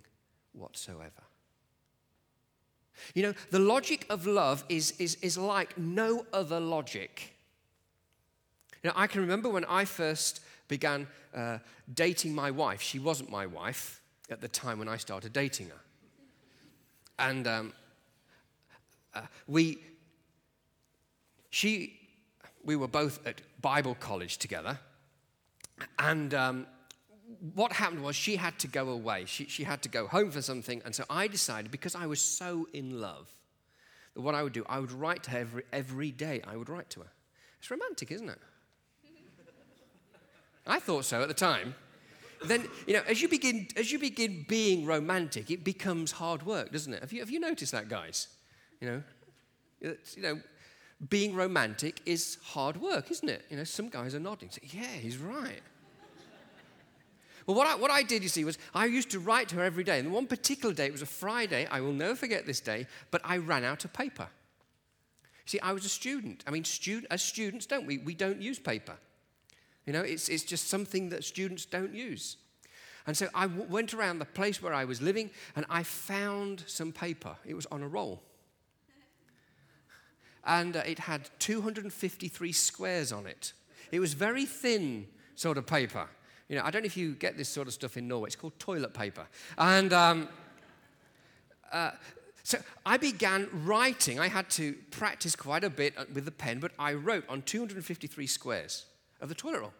whatsoever. 0.53 1.23
You 3.13 3.23
know, 3.23 3.33
the 3.51 3.59
logic 3.59 4.05
of 4.09 4.25
love 4.25 4.63
is, 4.69 4.93
is, 4.99 5.15
is 5.21 5.37
like 5.37 5.77
no 5.77 6.25
other 6.31 6.59
logic. 6.59 7.35
You 8.83 8.89
know, 8.89 8.93
I 8.95 9.07
can 9.07 9.21
remember 9.21 9.49
when 9.49 9.65
I 9.65 9.85
first 9.85 10.41
began 10.67 11.07
uh, 11.35 11.59
dating 11.93 12.33
my 12.33 12.51
wife. 12.51 12.81
She 12.81 12.99
wasn't 12.99 13.29
my 13.29 13.45
wife 13.45 14.01
at 14.29 14.41
the 14.41 14.47
time 14.47 14.79
when 14.79 14.87
I 14.87 14.97
started 14.97 15.33
dating 15.33 15.69
her. 15.69 15.81
And 17.19 17.47
um, 17.47 17.73
uh, 19.13 19.21
we, 19.47 19.79
she, 21.49 21.99
we 22.63 22.75
were 22.75 22.87
both 22.87 23.25
at 23.25 23.41
Bible 23.61 23.95
college 23.95 24.37
together. 24.37 24.79
And 25.99 26.33
um, 26.33 26.67
what 27.53 27.73
happened 27.73 28.03
was 28.03 28.15
she 28.15 28.35
had 28.35 28.57
to 28.59 28.67
go 28.67 28.89
away. 28.89 29.25
She, 29.25 29.45
she 29.45 29.63
had 29.63 29.81
to 29.83 29.89
go 29.89 30.07
home 30.07 30.31
for 30.31 30.41
something. 30.41 30.81
And 30.85 30.95
so 30.95 31.03
I 31.09 31.27
decided, 31.27 31.71
because 31.71 31.95
I 31.95 32.05
was 32.05 32.21
so 32.21 32.67
in 32.73 33.01
love, 33.01 33.29
that 34.13 34.21
what 34.21 34.35
I 34.35 34.43
would 34.43 34.53
do, 34.53 34.65
I 34.69 34.79
would 34.79 34.91
write 34.91 35.23
to 35.23 35.31
her 35.31 35.39
every, 35.39 35.63
every 35.73 36.11
day. 36.11 36.41
I 36.47 36.55
would 36.55 36.69
write 36.69 36.89
to 36.91 37.01
her. 37.01 37.11
It's 37.59 37.69
romantic, 37.71 38.11
isn't 38.11 38.29
it? 38.29 38.39
I 40.65 40.79
thought 40.79 41.05
so 41.05 41.21
at 41.21 41.27
the 41.27 41.33
time. 41.33 41.75
Then, 42.45 42.67
you 42.87 42.93
know, 42.93 43.03
as 43.07 43.21
you 43.21 43.27
begin, 43.27 43.67
as 43.77 43.91
you 43.91 43.99
begin 43.99 44.45
being 44.47 44.85
romantic, 44.85 45.49
it 45.49 45.63
becomes 45.63 46.11
hard 46.11 46.45
work, 46.45 46.71
doesn't 46.71 46.93
it? 46.93 47.01
Have 47.01 47.13
you, 47.13 47.19
have 47.19 47.29
you 47.29 47.39
noticed 47.39 47.71
that, 47.71 47.89
guys? 47.89 48.27
You 48.81 48.89
know, 48.89 49.03
you 49.81 50.21
know, 50.21 50.41
being 51.09 51.35
romantic 51.35 52.01
is 52.05 52.37
hard 52.43 52.77
work, 52.77 53.11
isn't 53.11 53.27
it? 53.29 53.45
You 53.49 53.57
know, 53.57 53.63
some 53.63 53.89
guys 53.89 54.15
are 54.15 54.19
nodding. 54.19 54.49
Say, 54.49 54.61
yeah, 54.71 54.83
he's 54.83 55.17
right. 55.17 55.61
well, 57.45 57.57
what 57.57 57.67
I, 57.67 57.75
what 57.75 57.91
I 57.91 58.03
did, 58.03 58.23
you 58.23 58.29
see, 58.29 58.45
was 58.45 58.57
I 58.73 58.85
used 58.85 59.11
to 59.11 59.19
write 59.19 59.49
to 59.49 59.55
her 59.55 59.63
every 59.63 59.83
day. 59.83 59.99
And 59.99 60.11
one 60.11 60.27
particular 60.27 60.73
day, 60.73 60.85
it 60.85 60.91
was 60.91 61.01
a 61.01 61.07
Friday, 61.07 61.67
I 61.69 61.81
will 61.81 61.93
never 61.93 62.15
forget 62.15 62.45
this 62.45 62.59
day, 62.59 62.87
but 63.11 63.21
I 63.23 63.37
ran 63.37 63.63
out 63.63 63.85
of 63.85 63.93
paper. 63.93 64.27
See, 65.45 65.59
I 65.59 65.73
was 65.73 65.83
a 65.83 65.89
student. 65.89 66.43
I 66.47 66.51
mean, 66.51 66.63
student, 66.63 67.07
as 67.11 67.21
students, 67.21 67.65
don't 67.65 67.85
we? 67.85 67.97
We 67.97 68.15
don't 68.15 68.41
use 68.41 68.59
paper. 68.59 68.95
You 69.85 69.91
know, 69.91 70.01
it's, 70.01 70.29
it's 70.29 70.43
just 70.43 70.69
something 70.69 71.09
that 71.09 71.25
students 71.25 71.65
don't 71.65 71.93
use. 71.93 72.37
And 73.05 73.17
so 73.17 73.27
I 73.35 73.47
w- 73.47 73.65
went 73.69 73.93
around 73.93 74.19
the 74.19 74.25
place 74.25 74.61
where 74.61 74.73
I 74.73 74.85
was 74.85 75.01
living 75.01 75.29
and 75.57 75.65
I 75.69 75.83
found 75.83 76.63
some 76.67 76.93
paper. 76.93 77.35
It 77.45 77.55
was 77.55 77.65
on 77.65 77.83
a 77.83 77.87
roll 77.87 78.23
and 80.45 80.75
uh, 80.75 80.81
it 80.85 80.99
had 80.99 81.29
253 81.39 82.51
squares 82.51 83.11
on 83.11 83.25
it. 83.25 83.53
It 83.91 83.99
was 83.99 84.13
very 84.13 84.45
thin 84.45 85.07
sort 85.35 85.57
of 85.57 85.65
paper. 85.65 86.07
You 86.49 86.57
know, 86.57 86.63
I 86.65 86.71
don't 86.71 86.81
know 86.81 86.87
if 86.87 86.97
you 86.97 87.13
get 87.13 87.37
this 87.37 87.49
sort 87.49 87.67
of 87.67 87.73
stuff 87.73 87.97
in 87.97 88.07
Norway. 88.07 88.27
It's 88.27 88.35
called 88.35 88.57
toilet 88.59 88.93
paper. 88.93 89.25
And 89.57 89.93
um, 89.93 90.27
uh, 91.71 91.91
so 92.43 92.57
I 92.85 92.97
began 92.97 93.47
writing. 93.65 94.19
I 94.19 94.27
had 94.27 94.49
to 94.51 94.73
practice 94.91 95.35
quite 95.35 95.63
a 95.63 95.69
bit 95.69 95.97
uh, 95.97 96.05
with 96.13 96.25
the 96.25 96.31
pen, 96.31 96.59
but 96.59 96.71
I 96.77 96.93
wrote 96.93 97.23
on 97.29 97.41
253 97.43 98.27
squares 98.27 98.85
of 99.21 99.29
the 99.29 99.35
toilet 99.35 99.61
roll. 99.61 99.73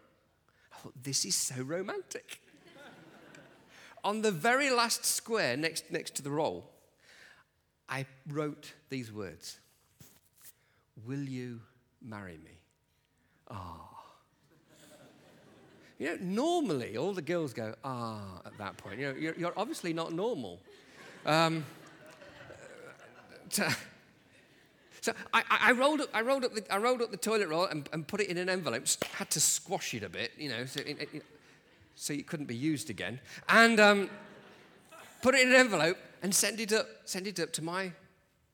I 0.72 0.76
thought, 0.78 0.94
this 1.02 1.24
is 1.24 1.34
so 1.34 1.62
romantic. 1.62 2.40
on 4.04 4.22
the 4.22 4.32
very 4.32 4.70
last 4.70 5.04
square 5.04 5.56
next, 5.56 5.92
next 5.92 6.14
to 6.16 6.22
the 6.22 6.30
roll, 6.30 6.70
I 7.88 8.06
wrote 8.26 8.72
these 8.88 9.12
words 9.12 9.58
Will 11.04 11.22
you 11.22 11.60
marry 12.00 12.38
me? 12.38 12.58
Ah. 13.50 13.56
Oh. 13.56 13.94
You 15.98 16.08
know, 16.08 16.16
normally 16.20 16.96
all 16.96 17.12
the 17.12 17.22
girls 17.22 17.52
go, 17.52 17.74
ah, 17.84 18.40
at 18.44 18.56
that 18.58 18.76
point. 18.76 18.98
You 18.98 19.06
know, 19.06 19.18
you're, 19.18 19.34
you're 19.36 19.52
obviously 19.56 19.92
not 19.92 20.12
normal. 20.12 20.60
Um, 21.24 21.64
so, 23.48 23.68
so 25.00 25.12
I, 25.32 25.42
I, 25.48 25.72
rolled 25.72 26.00
up, 26.00 26.08
I 26.12 26.22
rolled 26.22 26.44
up 26.44 26.54
the, 26.54 26.64
I 26.72 26.78
rolled 26.78 27.00
up 27.00 27.10
the 27.10 27.16
toilet 27.16 27.48
roll 27.48 27.66
and, 27.66 27.88
and 27.92 28.06
put 28.06 28.20
it 28.20 28.28
in 28.28 28.38
an 28.38 28.48
envelope. 28.48 28.86
Had 29.14 29.30
to 29.30 29.40
squash 29.40 29.94
it 29.94 30.02
a 30.02 30.08
bit, 30.08 30.32
you 30.36 30.48
know, 30.48 30.66
so 30.66 30.80
it, 30.80 31.08
it, 31.12 31.22
so 31.94 32.12
it 32.12 32.26
couldn't 32.26 32.46
be 32.46 32.56
used 32.56 32.90
again. 32.90 33.20
And 33.48 33.78
um, 33.78 34.10
put 35.22 35.34
it 35.34 35.42
in 35.42 35.54
an 35.54 35.56
envelope 35.60 35.96
and 36.22 36.34
send 36.34 36.58
it 36.58 36.72
up, 36.72 36.86
send 37.04 37.26
it 37.28 37.38
up 37.38 37.52
to 37.52 37.62
my 37.62 37.92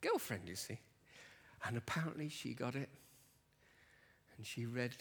girlfriend. 0.03 0.43
You 0.47 0.57
see. 0.57 0.79
And 1.65 1.77
apparently 1.77 2.29
she 2.29 2.55
got 2.55 2.75
it. 2.75 2.89
And 4.37 4.47
she 4.47 4.67
read 4.67 4.97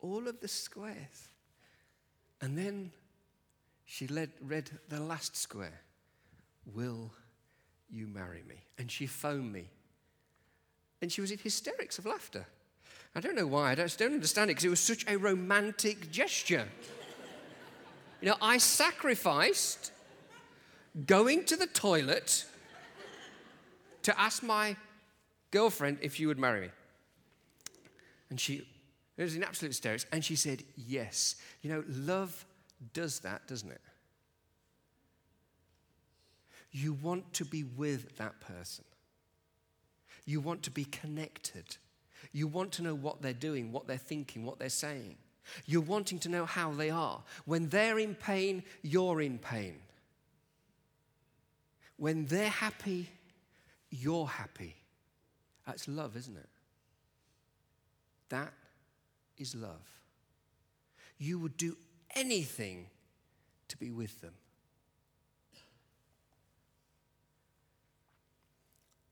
all 0.00 0.26
of 0.28 0.40
the 0.40 0.48
squares. 0.48 1.28
And 2.40 2.56
then 2.56 2.92
she 3.84 4.06
led, 4.06 4.30
read 4.40 4.70
the 4.88 5.00
last 5.00 5.36
square 5.36 5.80
Will 6.72 7.12
you 7.90 8.06
marry 8.06 8.42
me? 8.48 8.64
And 8.78 8.90
she 8.90 9.06
phoned 9.06 9.52
me. 9.52 9.68
And 11.02 11.12
she 11.12 11.20
was 11.20 11.30
in 11.30 11.36
hysterics 11.36 11.98
of 11.98 12.06
laughter. 12.06 12.46
I 13.14 13.20
don't 13.20 13.36
know 13.36 13.46
why. 13.46 13.72
I 13.72 13.74
don't, 13.74 13.96
don't 13.98 14.14
understand 14.14 14.50
it 14.50 14.54
because 14.54 14.64
it 14.64 14.70
was 14.70 14.80
such 14.80 15.04
a 15.06 15.16
romantic 15.16 16.10
gesture. 16.10 16.66
you 18.22 18.28
know, 18.28 18.36
I 18.40 18.56
sacrificed 18.58 19.92
going 21.06 21.44
to 21.44 21.56
the 21.56 21.66
toilet 21.66 22.46
to 24.02 24.18
ask 24.18 24.42
my 24.42 24.76
girlfriend 25.54 25.98
if 26.02 26.18
you 26.18 26.28
would 26.28 26.38
marry 26.38 26.60
me. 26.62 26.70
And 28.28 28.40
she 28.40 28.66
it 29.16 29.22
was 29.22 29.36
in 29.36 29.44
absolute 29.44 29.70
hysterics. 29.70 30.06
And 30.12 30.24
she 30.24 30.36
said, 30.36 30.64
Yes. 30.76 31.36
You 31.62 31.70
know, 31.70 31.84
love 31.88 32.44
does 32.92 33.20
that, 33.20 33.46
doesn't 33.46 33.70
it? 33.70 33.80
You 36.72 36.92
want 36.92 37.32
to 37.34 37.44
be 37.44 37.62
with 37.62 38.16
that 38.16 38.40
person, 38.40 38.84
you 40.24 40.40
want 40.40 40.62
to 40.64 40.70
be 40.70 40.84
connected. 40.84 41.76
You 42.32 42.48
want 42.48 42.72
to 42.72 42.82
know 42.82 42.94
what 42.94 43.20
they're 43.20 43.34
doing, 43.34 43.70
what 43.70 43.86
they're 43.86 43.98
thinking, 43.98 44.44
what 44.44 44.58
they're 44.58 44.70
saying. 44.70 45.16
You're 45.66 45.82
wanting 45.82 46.18
to 46.20 46.30
know 46.30 46.46
how 46.46 46.72
they 46.72 46.88
are. 46.88 47.22
When 47.44 47.68
they're 47.68 47.98
in 47.98 48.14
pain, 48.14 48.64
you're 48.82 49.20
in 49.20 49.38
pain. 49.38 49.76
when 51.96 52.24
they're 52.24 52.48
happy, 52.48 53.10
you're 53.90 54.26
happy. 54.26 54.74
That's 55.66 55.88
love, 55.88 56.16
isn't 56.16 56.36
it? 56.36 56.48
That 58.28 58.52
is 59.38 59.54
love. 59.54 59.88
You 61.18 61.38
would 61.38 61.56
do 61.56 61.76
anything 62.14 62.86
to 63.68 63.76
be 63.76 63.90
with 63.90 64.20
them. 64.20 64.34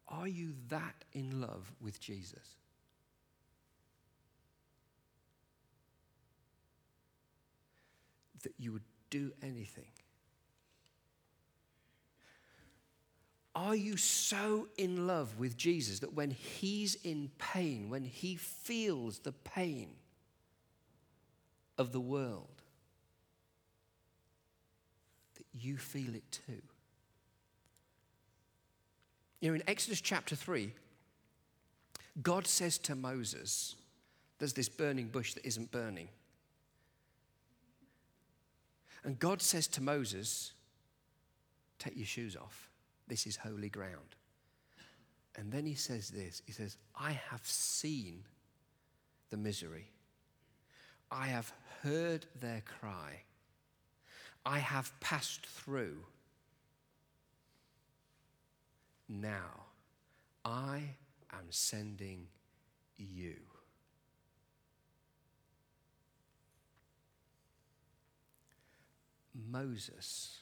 Are 0.08 0.28
you 0.28 0.52
that 0.68 0.94
in 1.12 1.40
love 1.40 1.72
with 1.80 1.98
Jesus? 1.98 2.56
That 8.42 8.52
you 8.58 8.72
would 8.72 8.82
do 9.08 9.32
anything? 9.42 9.86
Are 13.54 13.74
you 13.74 13.96
so 13.98 14.68
in 14.78 15.06
love 15.06 15.38
with 15.38 15.56
Jesus 15.56 16.00
that 16.00 16.14
when 16.14 16.30
he's 16.30 16.94
in 16.94 17.30
pain, 17.38 17.90
when 17.90 18.04
he 18.04 18.36
feels 18.36 19.18
the 19.18 19.32
pain 19.32 19.90
of 21.76 21.92
the 21.92 22.00
world, 22.00 22.62
that 25.36 25.44
you 25.52 25.76
feel 25.76 26.14
it 26.14 26.40
too? 26.46 26.62
You 29.40 29.50
know, 29.50 29.54
in 29.56 29.62
Exodus 29.66 30.00
chapter 30.00 30.34
3, 30.34 30.72
God 32.22 32.46
says 32.46 32.78
to 32.78 32.94
Moses, 32.94 33.74
There's 34.38 34.52
this 34.54 34.68
burning 34.68 35.08
bush 35.08 35.34
that 35.34 35.44
isn't 35.44 35.70
burning. 35.70 36.08
And 39.04 39.18
God 39.18 39.42
says 39.42 39.66
to 39.68 39.82
Moses, 39.82 40.52
Take 41.78 41.96
your 41.96 42.06
shoes 42.06 42.36
off. 42.36 42.71
This 43.08 43.26
is 43.26 43.36
holy 43.36 43.68
ground. 43.68 44.16
And 45.36 45.50
then 45.50 45.66
he 45.66 45.74
says 45.74 46.10
this 46.10 46.42
He 46.46 46.52
says, 46.52 46.76
I 46.98 47.12
have 47.12 47.44
seen 47.44 48.24
the 49.30 49.36
misery, 49.36 49.90
I 51.10 51.26
have 51.28 51.52
heard 51.82 52.26
their 52.40 52.62
cry, 52.78 53.22
I 54.44 54.58
have 54.58 54.92
passed 55.00 55.46
through. 55.46 55.98
Now 59.08 59.66
I 60.44 60.94
am 61.32 61.46
sending 61.50 62.28
you. 62.96 63.36
Moses 69.50 70.41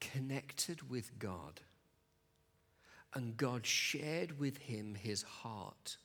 connected 0.00 0.90
with 0.90 1.18
God, 1.18 1.60
and 3.14 3.36
God 3.36 3.66
shared 3.66 4.38
with 4.38 4.58
him 4.58 4.94
his 4.94 5.22
heart, 5.22 5.96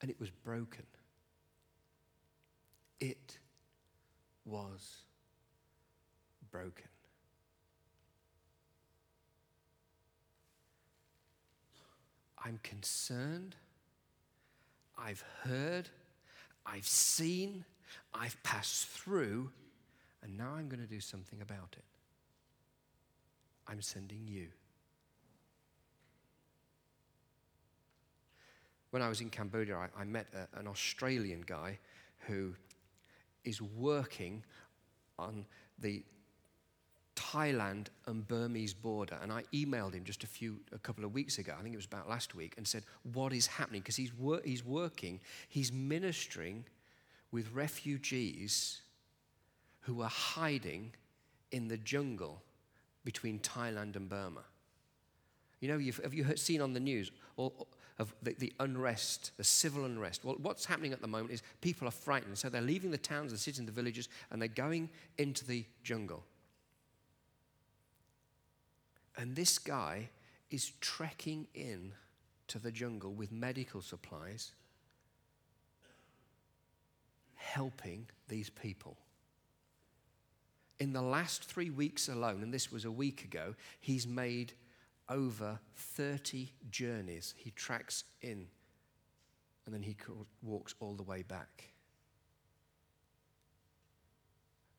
and 0.00 0.10
it 0.10 0.20
was 0.20 0.30
broken. 0.30 0.86
It 3.00 3.38
was 4.44 5.02
broken. 6.50 6.88
I'm 12.46 12.60
concerned. 12.62 13.56
I've 14.96 15.24
heard. 15.42 15.88
I've 16.64 16.86
seen. 16.86 17.64
I've 18.14 18.40
passed 18.44 18.86
through. 18.86 19.50
And 20.22 20.38
now 20.38 20.54
I'm 20.56 20.68
going 20.68 20.80
to 20.80 20.86
do 20.86 21.00
something 21.00 21.40
about 21.42 21.74
it. 21.76 21.84
I'm 23.68 23.82
sending 23.82 24.26
you. 24.26 24.48
When 28.90 29.02
I 29.02 29.08
was 29.08 29.20
in 29.20 29.30
Cambodia, 29.30 29.76
I, 29.76 29.88
I 30.00 30.04
met 30.04 30.26
a, 30.34 30.58
an 30.58 30.66
Australian 30.66 31.42
guy 31.46 31.78
who 32.26 32.54
is 33.44 33.60
working 33.60 34.42
on 35.18 35.44
the 35.78 36.02
Thailand 37.14 37.86
and 38.06 38.26
Burmese 38.26 38.74
border. 38.74 39.18
And 39.22 39.32
I 39.32 39.42
emailed 39.52 39.94
him 39.94 40.04
just 40.04 40.22
a 40.22 40.26
few, 40.26 40.60
a 40.72 40.78
couple 40.78 41.04
of 41.04 41.12
weeks 41.12 41.38
ago, 41.38 41.54
I 41.58 41.62
think 41.62 41.74
it 41.74 41.78
was 41.78 41.86
about 41.86 42.08
last 42.08 42.34
week, 42.34 42.54
and 42.56 42.66
said, 42.66 42.84
What 43.12 43.32
is 43.32 43.46
happening? 43.46 43.80
Because 43.80 43.96
he's, 43.96 44.14
wor- 44.14 44.42
he's 44.44 44.64
working, 44.64 45.20
he's 45.48 45.72
ministering 45.72 46.64
with 47.32 47.50
refugees 47.52 48.82
who 49.80 50.02
are 50.02 50.10
hiding 50.10 50.92
in 51.52 51.68
the 51.68 51.76
jungle 51.76 52.42
between 53.06 53.38
Thailand 53.38 53.94
and 53.94 54.08
Burma. 54.08 54.42
You 55.60 55.68
know, 55.68 55.92
have 56.02 56.12
you 56.12 56.36
seen 56.36 56.60
on 56.60 56.74
the 56.74 56.80
news 56.80 57.10
all, 57.36 57.68
of 57.98 58.12
the, 58.22 58.34
the, 58.34 58.52
unrest, 58.60 59.30
the 59.38 59.44
civil 59.44 59.86
unrest? 59.86 60.24
Well, 60.24 60.36
what's 60.42 60.66
happening 60.66 60.92
at 60.92 61.00
the 61.00 61.06
moment 61.06 61.32
is 61.32 61.42
people 61.60 61.88
are 61.88 61.92
frightened. 61.92 62.36
So 62.36 62.50
they're 62.50 62.60
leaving 62.60 62.90
the 62.90 62.98
towns, 62.98 63.32
the 63.32 63.38
cities, 63.38 63.60
and 63.60 63.68
the 63.68 63.72
villages, 63.72 64.08
and 64.30 64.42
they're 64.42 64.48
going 64.48 64.90
into 65.16 65.46
the 65.46 65.64
jungle. 65.82 66.24
And 69.16 69.34
this 69.34 69.56
guy 69.58 70.10
is 70.50 70.72
trekking 70.80 71.46
in 71.54 71.92
to 72.48 72.58
the 72.58 72.72
jungle 72.72 73.12
with 73.12 73.32
medical 73.32 73.80
supplies, 73.80 74.52
helping 77.36 78.06
these 78.28 78.50
people. 78.50 78.96
In 80.78 80.92
the 80.92 81.02
last 81.02 81.44
three 81.44 81.70
weeks 81.70 82.08
alone, 82.08 82.42
and 82.42 82.52
this 82.52 82.70
was 82.70 82.84
a 82.84 82.90
week 82.90 83.24
ago, 83.24 83.54
he's 83.80 84.06
made 84.06 84.52
over 85.08 85.58
30 85.74 86.50
journeys. 86.70 87.34
He 87.36 87.50
tracks 87.50 88.04
in 88.20 88.46
and 89.66 89.74
then 89.74 89.82
he 89.82 89.96
walks 90.42 90.74
all 90.78 90.94
the 90.94 91.02
way 91.02 91.22
back. 91.22 91.64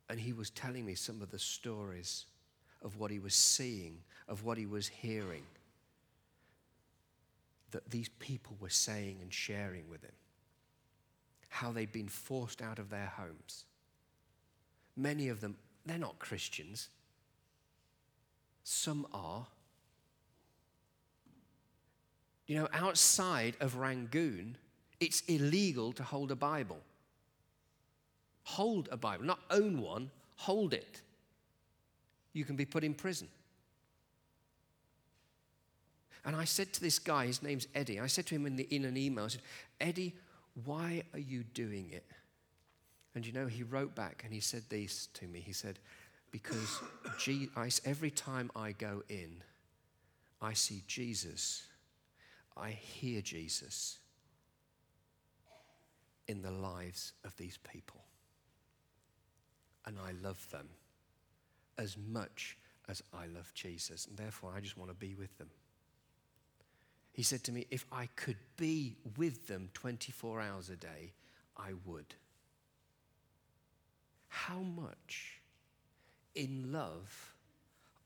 And 0.09 0.19
he 0.19 0.31
was 0.31 0.49
telling 0.49 0.85
me 0.85 0.95
some 0.95 1.21
of 1.21 1.29
the 1.29 1.39
stories 1.39 2.25
of 2.81 2.97
what 2.97 3.11
he 3.11 3.19
was 3.19 3.35
seeing, 3.35 3.97
of 4.29 4.45
what 4.45 4.57
he 4.57 4.65
was 4.65 4.87
hearing, 4.87 5.43
that 7.71 7.89
these 7.91 8.07
people 8.19 8.55
were 8.61 8.69
saying 8.69 9.17
and 9.21 9.33
sharing 9.33 9.89
with 9.89 10.01
him. 10.01 10.13
How 11.49 11.73
they'd 11.73 11.91
been 11.91 12.07
forced 12.07 12.61
out 12.61 12.79
of 12.79 12.89
their 12.89 13.11
homes. 13.17 13.65
Many 14.95 15.27
of 15.27 15.41
them, 15.41 15.57
they're 15.87 15.97
not 15.97 16.19
Christians. 16.19 16.89
Some 18.63 19.07
are. 19.13 19.45
You 22.45 22.55
know, 22.59 22.67
outside 22.73 23.55
of 23.59 23.75
Rangoon, 23.75 24.57
it's 24.99 25.21
illegal 25.27 25.93
to 25.93 26.03
hold 26.03 26.31
a 26.31 26.35
Bible. 26.35 26.79
Hold 28.43 28.87
a 28.91 28.97
Bible, 28.97 29.25
not 29.25 29.39
own 29.51 29.81
one, 29.81 30.09
hold 30.35 30.73
it 30.73 31.01
you 32.37 32.45
can 32.45 32.55
be 32.55 32.65
put 32.65 32.83
in 32.83 32.93
prison. 32.93 33.27
And 36.23 36.35
I 36.35 36.45
said 36.45 36.71
to 36.73 36.81
this 36.81 36.99
guy, 36.99 37.25
his 37.25 37.41
name's 37.41 37.67
Eddie, 37.73 37.99
I 37.99 38.07
said 38.07 38.25
to 38.27 38.35
him 38.35 38.45
in, 38.45 38.55
the, 38.55 38.63
in 38.63 38.85
an 38.85 38.95
email, 38.95 39.25
I 39.25 39.29
said, 39.29 39.41
Eddie, 39.81 40.13
why 40.65 41.03
are 41.13 41.19
you 41.19 41.43
doing 41.43 41.89
it? 41.91 42.05
And 43.17 43.25
you 43.25 43.33
know, 43.33 43.47
he 43.47 43.63
wrote 43.63 43.95
back 43.95 44.21
and 44.23 44.31
he 44.31 44.39
said 44.39 44.61
this 44.69 45.07
to 45.15 45.25
me. 45.25 45.39
He 45.39 45.51
said, 45.51 45.79
Because 46.29 47.81
every 47.83 48.11
time 48.11 48.51
I 48.55 48.73
go 48.73 49.01
in, 49.09 49.41
I 50.39 50.53
see 50.53 50.83
Jesus, 50.85 51.63
I 52.55 52.69
hear 52.69 53.21
Jesus 53.21 53.97
in 56.27 56.43
the 56.43 56.51
lives 56.51 57.13
of 57.25 57.35
these 57.37 57.57
people. 57.57 58.01
And 59.87 59.97
I 59.97 60.11
love 60.23 60.47
them 60.51 60.69
as 61.79 61.97
much 61.97 62.55
as 62.87 63.01
I 63.11 63.25
love 63.25 63.51
Jesus, 63.55 64.05
and 64.05 64.15
therefore 64.15 64.53
I 64.55 64.59
just 64.59 64.77
want 64.77 64.91
to 64.91 64.95
be 64.95 65.15
with 65.15 65.35
them. 65.39 65.49
He 67.13 67.23
said 67.23 67.43
to 67.45 67.51
me, 67.51 67.65
If 67.71 67.83
I 67.91 68.09
could 68.15 68.37
be 68.57 68.95
with 69.17 69.47
them 69.47 69.69
24 69.73 70.39
hours 70.39 70.69
a 70.69 70.75
day, 70.75 71.13
I 71.57 71.71
would. 71.83 72.13
How 74.27 74.59
much 74.59 75.41
in 76.35 76.71
love 76.71 77.33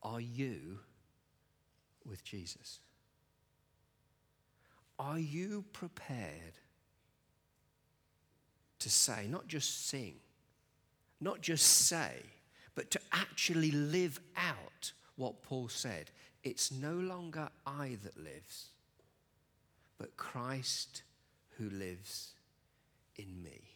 are 0.02 0.20
you 0.20 0.78
with 2.04 2.24
Jesus? 2.24 2.80
Are 4.98 5.18
you 5.18 5.64
prepared 5.72 6.54
to 8.82 8.90
say, 8.90 9.28
not 9.28 9.46
just 9.46 9.86
sing, 9.86 10.14
not 11.20 11.40
just 11.40 11.64
say, 11.86 12.14
but 12.74 12.90
to 12.90 13.00
actually 13.12 13.70
live 13.70 14.18
out 14.36 14.92
what 15.14 15.42
Paul 15.42 15.68
said. 15.68 16.10
It's 16.42 16.72
no 16.72 16.94
longer 16.94 17.48
I 17.64 17.96
that 18.02 18.16
lives, 18.16 18.70
but 19.98 20.16
Christ 20.16 21.02
who 21.58 21.70
lives 21.70 22.32
in 23.14 23.42
me. 23.42 23.71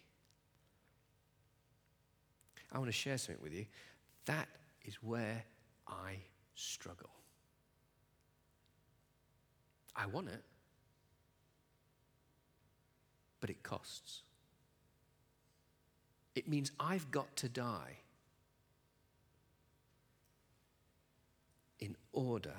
I 2.72 2.78
want 2.78 2.88
to 2.88 2.92
share 2.92 3.18
something 3.18 3.42
with 3.42 3.54
you. 3.54 3.66
That 4.26 4.48
is 4.84 4.96
where 5.02 5.44
I 5.86 6.16
struggle. 6.54 7.10
I 9.94 10.06
want 10.06 10.28
it, 10.28 10.42
but 13.40 13.50
it 13.50 13.62
costs. 13.62 14.22
It 16.34 16.48
means 16.48 16.70
I've 16.78 17.10
got 17.10 17.34
to 17.36 17.48
die 17.48 17.98
in 21.78 21.96
order 22.12 22.54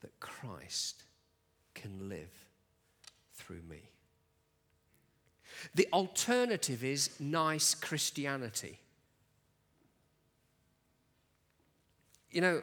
that 0.00 0.18
Christ 0.20 1.04
can 1.74 2.08
live 2.08 2.46
through 3.34 3.62
me. 3.68 3.80
The 5.74 5.88
alternative 5.92 6.82
is 6.82 7.10
nice 7.20 7.74
Christianity. 7.74 8.78
You 12.32 12.40
know, 12.40 12.62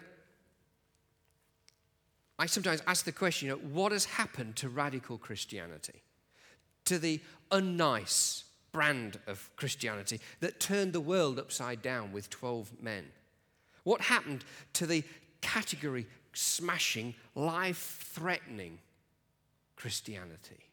I 2.38 2.46
sometimes 2.48 2.82
ask 2.88 3.06
the 3.06 3.12
question, 3.12 3.48
you 3.48 3.54
know, 3.54 3.62
what 3.62 3.92
has 3.92 4.06
happened 4.06 4.56
to 4.58 4.70
radical 4.70 5.18
Christianity? 5.18 6.02
To 6.86 6.98
the 6.98 7.22
unnice 7.52 8.44
brand 8.72 9.20
of 9.28 9.50
Christianity 9.56 10.20
that 10.40 10.60
turned 10.60 10.94
the 10.94 11.02
world 11.02 11.40
upside 11.40 11.82
down 11.82 12.12
with 12.12 12.30
12 12.30 12.82
men? 12.82 13.06
What 13.84 14.02
happened 14.02 14.44
to 14.74 14.86
the 14.86 15.04
category 15.42 16.08
smashing, 16.34 17.16
life 17.36 18.12
threatening 18.14 18.80
Christianity? 19.76 20.69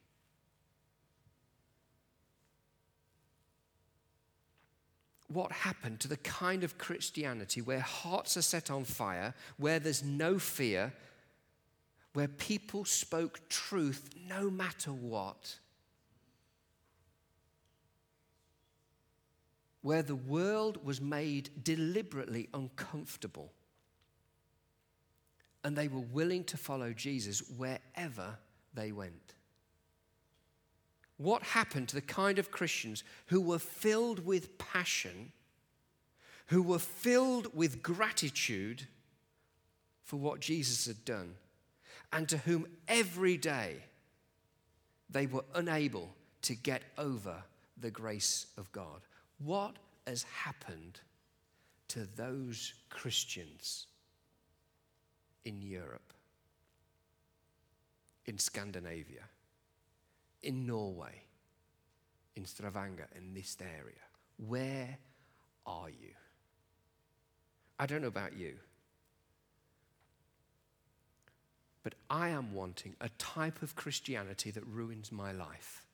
What 5.29 5.53
happened 5.53 6.01
to 6.01 6.09
the 6.09 6.17
kind 6.19 6.65
of 6.65 6.79
Christianity 6.79 7.61
where 7.61 7.81
hearts 7.81 8.37
are 8.37 8.43
set 8.43 8.71
on 8.71 8.85
fire, 8.85 9.35
where 9.57 9.79
there's 9.79 10.03
no 10.03 10.39
fear, 10.39 10.93
where 12.15 12.29
people 12.29 12.85
spoke 12.85 13.41
truth 13.49 14.11
no 14.29 14.51
matter 14.51 14.93
what, 14.93 15.59
where 19.83 20.03
the 20.03 20.17
world 20.17 20.85
was 20.85 21.01
made 21.01 21.51
deliberately 21.63 22.49
uncomfortable, 22.55 23.53
and 25.63 25.77
they 25.77 25.89
were 25.89 26.01
willing 26.01 26.45
to 26.45 26.57
follow 26.57 26.93
Jesus 26.93 27.41
wherever 27.57 28.39
they 28.75 28.93
went. 28.93 29.36
What 31.19 31.43
happened 31.43 31.89
to 31.89 31.95
the 31.97 32.03
kind 32.03 32.39
of 32.39 32.51
Christians 32.51 33.03
who 33.27 33.41
were 33.41 33.59
filled 33.59 34.25
with 34.25 34.59
passion, 34.59 35.33
who 36.47 36.63
were 36.63 36.79
filled 36.79 37.55
with 37.55 37.83
gratitude 37.83 38.87
for 40.05 40.17
what 40.17 40.41
Jesus 40.41 40.87
had 40.87 41.05
done, 41.05 41.35
and 42.13 42.29
to 42.29 42.39
whom 42.39 42.67
every 42.87 43.37
day 43.37 43.77
they 45.09 45.27
were 45.27 45.45
unable 45.55 46.15
to 46.43 46.55
get 46.55 46.83
over 46.99 47.43
the 47.79 47.91
grace 47.91 48.47
of 48.57 48.71
God? 48.73 49.01
What 49.39 49.77
has 50.07 50.23
happened 50.25 51.01
to 51.89 52.07
those 52.17 52.75
Christians 52.91 53.87
in 55.45 55.63
Europe, 55.63 56.13
in 58.27 58.39
Scandinavia? 58.39 59.23
In 60.47 60.65
Norway, 60.65 61.25
in 62.37 62.47
Stavanger, 62.47 63.09
in 63.17 63.35
this 63.35 63.57
area. 63.61 63.95
Where 64.39 64.97
are 65.67 65.91
you? 65.91 66.13
I 67.81 67.87
don't 67.87 68.01
know 68.01 68.09
about 68.09 68.39
you, 68.39 68.55
but 71.83 71.95
I 72.09 72.29
am 72.29 72.55
wanting 72.55 72.95
a 73.01 73.09
type 73.19 73.61
of 73.61 73.75
Christianity 73.75 74.53
that 74.53 74.65
ruins 74.67 75.11
my 75.11 75.33
life, 75.33 75.85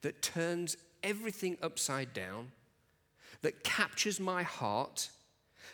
that 0.00 0.22
turns 0.22 0.76
everything 1.02 1.58
upside 1.62 2.14
down, 2.14 2.50
that 3.42 3.62
captures 3.62 4.18
my 4.18 4.42
heart, 4.42 5.10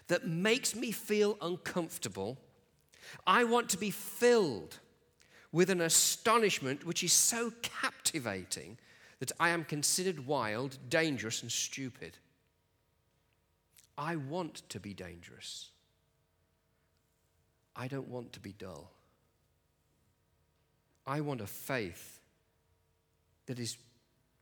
that 0.09 0.27
makes 0.27 0.75
me 0.75 0.91
feel 0.91 1.39
uncomfortable. 1.41 2.37
I 3.27 3.45
want 3.45 3.69
to 3.71 3.79
be 3.79 3.91
filled 3.91 4.81
with 5.55 5.71
an 5.71 5.81
astonishment 5.81 6.85
which 6.85 7.05
is 7.05 7.13
so 7.13 7.53
captivating 7.63 8.77
that 9.21 9.31
I 9.39 9.51
am 9.51 9.65
considered 9.65 10.27
wild, 10.27 10.77
dangerous, 10.89 11.43
and 11.43 11.53
stupid. 11.53 12.19
I 13.97 14.17
want 14.17 14.69
to 14.71 14.81
be 14.81 14.95
dangerous. 14.95 15.71
I 17.77 17.87
don't 17.87 18.09
want 18.09 18.33
to 18.33 18.41
be 18.41 18.53
dull. 18.59 18.91
I 21.07 21.21
want 21.21 21.41
a 21.41 21.47
faith 21.47 22.19
that 23.47 23.61
is 23.61 23.77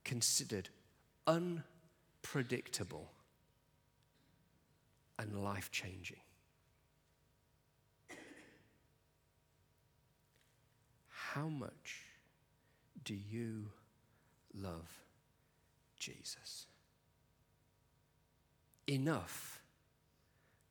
considered 0.04 0.70
unpredictable 1.26 3.10
and 5.18 5.44
life 5.44 5.70
changing. 5.70 6.20
How 11.34 11.48
much 11.48 12.02
do 13.04 13.14
you 13.14 13.70
love 14.54 15.00
Jesus? 15.98 16.66
Enough 18.86 19.62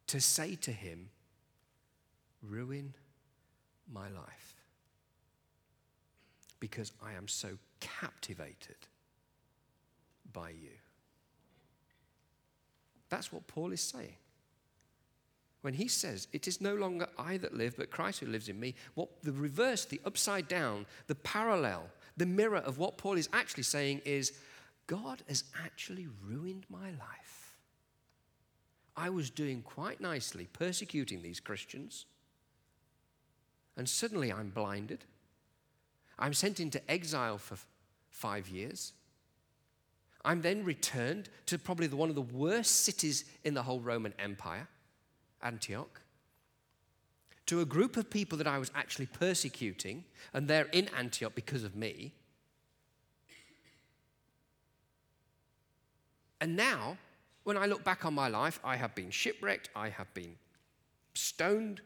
to 0.06 0.22
say 0.22 0.54
to 0.56 0.72
him, 0.72 1.10
Ruin 2.44 2.94
my 3.92 4.10
life 4.10 4.56
because 6.60 6.92
I 7.04 7.14
am 7.14 7.28
so 7.28 7.58
captivated 7.80 8.78
by 10.32 10.50
you. 10.50 10.78
That's 13.10 13.34
what 13.34 13.48
Paul 13.48 13.72
is 13.72 13.82
saying. 13.82 14.21
When 15.62 15.74
he 15.76 15.88
says, 15.88 16.28
It 16.34 16.48
is 16.48 16.62
no 16.62 16.76
longer 16.76 17.08
I 17.18 17.38
that 17.38 17.56
live, 17.56 17.78
but 17.78 17.92
Christ 17.92 18.20
who 18.20 18.26
lives 18.26 18.50
in 18.50 18.60
me, 18.60 18.76
what 18.96 19.10
the 19.24 19.32
reverse, 19.32 19.86
the 19.86 20.02
upside 20.06 20.48
down, 20.48 20.86
the 21.08 21.16
parallel, 21.16 21.84
the 22.18 22.26
mirror 22.26 22.58
of 22.58 22.78
what 22.78 22.98
Paul 22.98 23.18
is 23.18 23.30
actually 23.32 23.64
saying 23.64 24.02
is, 24.06 24.34
God 24.88 25.22
has 25.30 25.44
actually 25.64 26.08
ruined 26.26 26.66
my 26.70 26.90
life. 26.90 27.56
I 28.98 29.10
was 29.10 29.30
doing 29.30 29.62
quite 29.62 30.02
nicely 30.02 30.48
persecuting 30.52 31.22
these 31.22 31.40
Christians, 31.40 32.06
and 33.78 33.88
suddenly 33.88 34.34
I'm 34.34 34.50
blinded. 34.50 35.06
I'm 36.20 36.34
sent 36.34 36.60
into 36.60 36.92
exile 36.92 37.38
for 37.38 37.58
five 38.10 38.50
years. 38.50 38.94
I'm 40.24 40.42
then 40.42 40.64
returned 40.64 41.30
to 41.48 41.58
probably 41.58 41.88
one 41.88 42.10
of 42.10 42.16
the 42.16 42.22
worst 42.22 42.84
cities 42.84 43.26
in 43.44 43.54
the 43.54 43.64
whole 43.64 43.80
Roman 43.80 44.14
Empire. 44.20 44.68
Antioch, 45.44 46.02
to 47.46 47.60
a 47.62 47.66
group 47.66 47.98
of 47.98 48.10
people 48.10 48.38
that 48.38 48.48
I 48.48 48.58
was 48.58 48.72
actually 48.76 49.08
persecuting, 49.08 50.06
and 50.34 50.48
they're 50.48 50.70
in 50.72 50.90
Antioch 50.98 51.34
because 51.36 51.64
of 51.64 51.76
me. 51.76 52.14
And 56.40 56.56
now, 56.56 56.98
when 57.44 57.58
I 57.58 57.66
look 57.66 57.84
back 57.84 58.06
on 58.06 58.14
my 58.14 58.28
life, 58.28 58.60
I 58.64 58.76
have 58.76 58.96
been 58.96 59.12
shipwrecked, 59.12 59.70
I 59.76 59.90
have 59.90 60.14
been 60.14 60.36
stoned, 61.14 61.82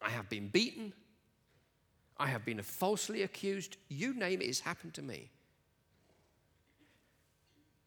I 0.00 0.10
have 0.10 0.28
been 0.28 0.48
beaten, 0.48 0.92
I 2.16 2.28
have 2.28 2.44
been 2.44 2.62
falsely 2.62 3.22
accused. 3.22 3.76
You 3.88 4.14
name 4.14 4.40
it, 4.40 4.44
it's 4.44 4.60
happened 4.60 4.94
to 4.94 5.02
me. 5.02 5.30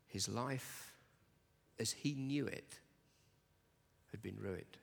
His 0.07 0.27
life, 0.27 0.93
as 1.79 1.91
he 1.91 2.13
knew 2.13 2.45
it, 2.47 2.79
had 4.11 4.21
been 4.21 4.37
ruined. 4.39 4.77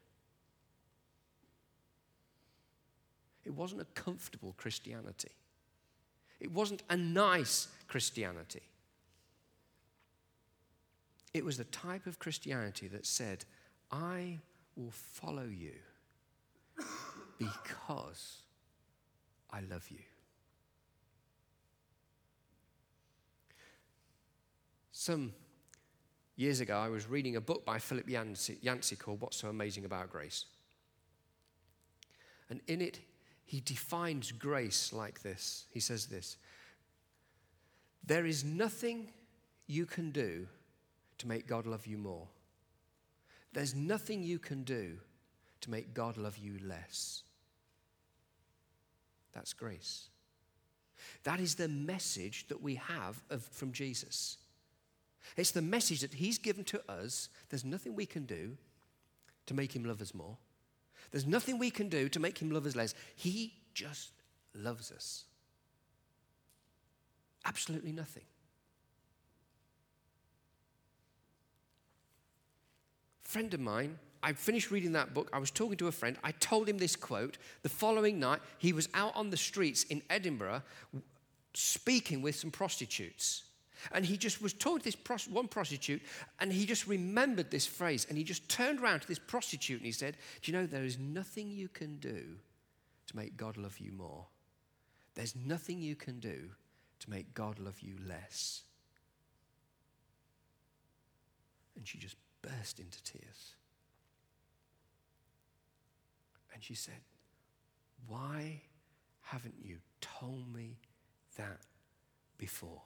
It 3.45 3.55
wasn't 3.55 3.83
a 3.83 3.87
comfortable 3.95 4.55
Christianity. 4.57 5.33
It 6.41 6.51
wasn't 6.51 6.83
a 6.91 6.97
nice 6.97 7.68
Christianity. 7.89 8.62
It 11.33 11.45
was 11.45 11.57
the 11.57 11.64
type 11.64 12.07
of 12.07 12.18
Christianity 12.18 12.89
that 12.89 13.07
said, 13.07 13.45
I 13.91 14.39
will 14.77 14.93
follow 14.93 15.47
you 15.47 15.72
because 17.39 18.43
I 19.51 19.61
love 19.61 19.87
you. 19.91 19.99
Some 24.93 25.35
Years 26.37 26.61
ago, 26.61 26.76
I 26.76 26.89
was 26.89 27.09
reading 27.09 27.37
a 27.37 27.41
book 27.41 27.64
by 27.64 27.78
Philip 27.78 28.09
Yancey, 28.09 28.59
Yancey 28.61 28.97
called 28.97 29.20
What's 29.20 29.37
So 29.37 29.49
Amazing 29.49 29.85
About 29.85 30.11
Grace. 30.11 30.47
And 32.51 32.61
in 32.66 32.80
it, 32.80 33.01
he 33.45 33.61
defines 33.61 34.32
grace 34.32 34.93
like 34.93 35.22
this. 35.22 35.66
He 35.70 35.80
says 35.80 36.07
this 36.07 36.37
There 38.05 38.26
is 38.26 38.45
nothing 38.45 39.12
you 39.66 39.87
can 39.87 40.11
do 40.11 40.47
to 41.18 41.28
make 41.28 41.47
God 41.47 41.66
love 41.66 41.87
you 41.87 41.99
more. 41.99 42.26
There's 43.53 43.74
nothing 43.74 44.24
you 44.24 44.41
can 44.41 44.64
do 44.64 44.99
to 45.61 45.70
make 45.70 45.95
God 45.95 46.16
love 46.16 46.37
you 46.37 46.59
less. 46.66 47.22
That's 49.32 49.53
grace. 49.53 50.09
That 51.22 51.41
is 51.41 51.55
the 51.55 51.68
message 51.68 52.47
that 52.49 52.61
we 52.61 52.74
have 52.76 53.22
of, 53.30 53.45
from 53.45 53.72
Jesus. 53.72 54.39
It's 55.37 55.51
the 55.51 55.62
message 55.62 56.01
that 56.01 56.14
He's 56.14 56.39
given 56.39 56.64
to 56.64 56.81
us. 56.91 57.29
There's 57.49 57.64
nothing 57.64 57.95
we 57.95 58.07
can 58.07 58.25
do 58.27 58.57
to 59.47 59.55
make 59.55 59.75
Him 59.75 59.85
love 59.85 60.01
us 60.01 60.14
more. 60.14 60.37
There's 61.11 61.27
nothing 61.27 61.59
we 61.59 61.70
can 61.70 61.89
do 61.89 62.09
to 62.09 62.20
make 62.20 62.39
Him 62.39 62.51
love 62.51 62.66
us 62.66 62.77
less. 62.77 62.95
He 63.16 63.55
just 63.75 64.12
loves 64.55 64.91
us. 64.91 65.25
Absolutely 67.45 67.93
nothing. 67.93 68.25
friend 73.35 73.53
of 73.53 73.59
mine, 73.59 73.99
I 74.22 74.33
finished 74.33 74.70
reading 74.70 74.93
that 74.93 75.12
book. 75.12 75.29
I 75.33 75.41
was 75.41 75.51
talking 75.51 75.77
to 75.79 75.89
a 75.89 75.93
friend. 75.93 76.16
I 76.22 76.31
told 76.31 76.68
him 76.68 76.79
this 76.79 76.95
quote. 76.95 77.37
The 77.64 77.68
following 77.68 78.20
night, 78.20 78.39
he 78.59 78.72
was 78.72 78.89
out 78.95 79.11
on 79.16 79.31
the 79.31 79.37
streets 79.37 79.83
in 79.83 80.03
Edinburgh 80.09 80.62
speaking 81.53 82.22
with 82.22 82.37
some 82.37 82.53
prostitutes. 82.53 83.43
And 83.93 84.05
he 84.05 84.16
just 84.16 84.43
was 84.43 84.53
talking 84.53 84.80
to 84.80 84.85
this 84.85 85.28
one 85.28 85.49
prostitute, 85.49 86.03
and 86.41 86.53
he 86.53 86.66
just 86.66 86.87
remembered 86.87 87.51
this 87.51 87.66
phrase. 87.66 88.07
And 88.09 88.18
he 88.18 88.24
just 88.24 88.49
turned 88.49 88.80
around 88.80 89.01
to 89.01 89.09
this 89.09 89.18
prostitute 89.18 89.78
and 89.78 89.87
he 89.87 89.93
said, 89.93 90.16
Do 90.43 90.51
you 90.51 90.59
know, 90.59 90.66
there 90.66 90.85
is 90.85 90.99
nothing 90.99 91.51
you 91.51 91.68
can 91.68 91.97
do 91.97 92.37
to 93.07 93.16
make 93.16 93.37
God 93.37 93.57
love 93.57 93.78
you 93.78 93.93
more. 93.93 94.26
There's 95.14 95.37
nothing 95.37 95.80
you 95.80 95.95
can 95.95 96.20
do 96.20 96.51
to 97.01 97.11
make 97.11 97.35
God 97.35 97.59
love 97.59 97.80
you 97.80 97.97
less. 98.07 98.62
And 101.76 101.87
she 101.87 101.99
just 101.99 102.16
burst 102.43 102.78
into 102.78 103.03
tears. 103.03 103.55
And 106.53 106.62
she 106.62 106.74
said, 106.74 107.01
Why 108.07 108.62
haven't 109.22 109.57
you 109.62 109.78
told 110.01 110.53
me 110.55 110.78
that 111.37 111.61
before? 112.39 112.82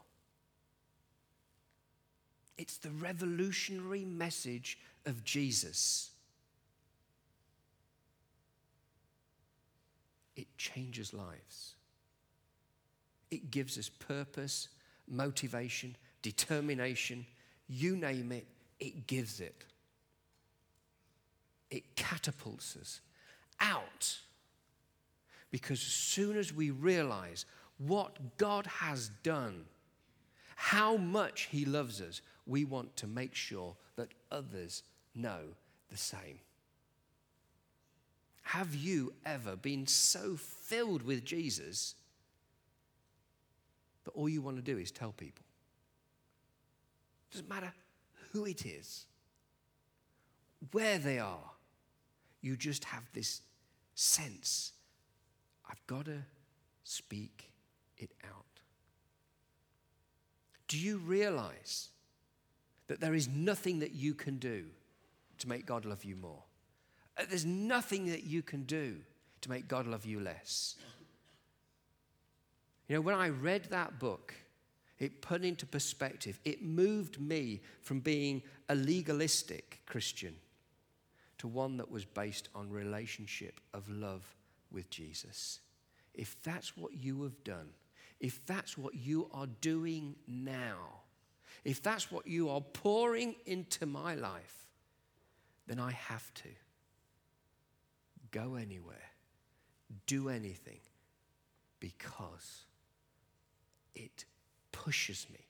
It's 2.59 2.77
the 2.77 2.91
revolutionary 2.91 4.05
message 4.05 4.79
of 5.07 5.25
Jesus. 5.25 6.11
It 10.37 10.49
changes 10.59 11.15
lives. 11.15 11.77
It 13.31 13.51
gives 13.51 13.79
us 13.79 13.89
purpose, 13.89 14.69
motivation, 15.09 15.97
determination, 16.23 17.27
you 17.69 17.97
name 17.97 18.33
it, 18.33 18.47
it 18.81 19.07
gives 19.07 19.41
it. 19.41 19.65
It 21.71 21.95
catapults 21.97 22.77
us 22.81 23.01
out. 23.61 24.19
Because 25.51 25.79
as 25.79 25.93
soon 25.93 26.37
as 26.37 26.53
we 26.53 26.71
realize 26.71 27.45
what 27.79 28.37
God 28.37 28.67
has 28.67 29.11
done, 29.23 29.65
how 30.57 30.97
much 30.97 31.49
He 31.51 31.65
loves 31.65 32.01
us, 32.01 32.21
we 32.49 32.65
want 32.65 32.97
to 32.97 33.07
make 33.07 33.35
sure 33.35 33.77
that 33.97 34.09
others 34.33 34.83
know 35.15 35.41
the 35.91 35.97
same. 35.97 36.41
Have 38.43 38.75
you 38.75 39.13
ever 39.27 39.55
been 39.57 39.87
so 39.87 40.37
filled 40.37 41.03
with 41.03 41.25
Jesus 41.25 41.95
that 44.05 44.13
all 44.13 44.29
you 44.29 44.41
want 44.41 44.57
to 44.57 44.63
do 44.63 44.79
is 44.79 44.91
tell 44.91 45.13
people? 45.13 45.45
Doesn't 47.31 47.49
matter 47.49 47.73
who 48.33 48.47
it 48.47 48.65
is, 48.65 49.05
where 50.73 50.99
they 50.99 51.19
are. 51.19 51.51
You 52.41 52.57
just 52.57 52.85
have 52.85 53.03
this 53.13 53.43
sense 53.95 54.73
I've 55.69 55.87
got 55.87 56.07
to 56.07 56.23
speak 56.85 57.51
it 57.99 58.11
out. 58.25 58.45
Do 60.67 60.79
you 60.79 60.99
realize 60.99 61.91
that 62.89 63.01
there 63.01 63.15
is 63.15 63.29
nothing 63.29 63.79
that 63.79 63.95
you 63.95 64.15
can 64.15 64.39
do 64.39 64.65
to 65.39 65.49
make 65.49 65.65
God 65.65 65.85
love 65.85 66.05
you 66.05 66.17
more? 66.17 66.43
Uh, 67.17 67.25
there's 67.29 67.47
nothing 67.47 68.07
that 68.07 68.25
you 68.25 68.43
can 68.43 68.65
do 68.65 68.97
to 69.41 69.51
make 69.51 69.69
God 69.69 69.87
love 69.87 70.05
you 70.05 70.21
less. 70.21 70.75
You 72.89 72.97
know, 72.97 73.01
when 73.03 73.15
I 73.15 73.29
read 73.29 73.65
that 73.67 73.99
book, 73.99 74.35
it 74.99 75.21
put 75.21 75.45
into 75.45 75.67
perspective. 75.67 76.41
It 76.45 76.63
moved 76.63 77.21
me 77.21 77.61
from 77.83 78.01
being 78.01 78.43
a 78.69 78.75
legalistic 78.75 79.81
Christian 79.87 80.35
to 81.39 81.47
one 81.47 81.77
that 81.77 81.91
was 81.91 82.05
based 82.05 82.49
on 82.55 82.71
relationship 82.71 83.61
of 83.73 83.89
love 83.89 84.25
with 84.73 84.91
Jesus. 84.91 85.61
If 86.15 86.43
that's 86.43 86.77
what 86.77 86.95
you 86.95 87.23
have 87.23 87.45
done, 87.45 87.69
if 88.21 88.45
that's 88.47 88.77
what 88.77 88.95
you 88.95 89.31
are 89.33 89.47
doing 89.47 90.17
now, 90.27 91.03
if 91.69 91.83
that's 91.83 92.11
what 92.11 92.27
you 92.27 92.49
are 92.49 92.63
pouring 92.63 93.35
into 93.45 93.85
my 93.85 94.15
life, 94.15 94.67
then 95.67 95.79
I 95.79 95.91
have 95.91 96.33
to 96.37 96.49
go 98.31 98.55
anywhere, 98.55 99.11
do 100.07 100.31
anything, 100.31 100.81
because 101.79 102.65
it 103.95 104.25
pushes 104.73 105.27
me, 105.31 105.41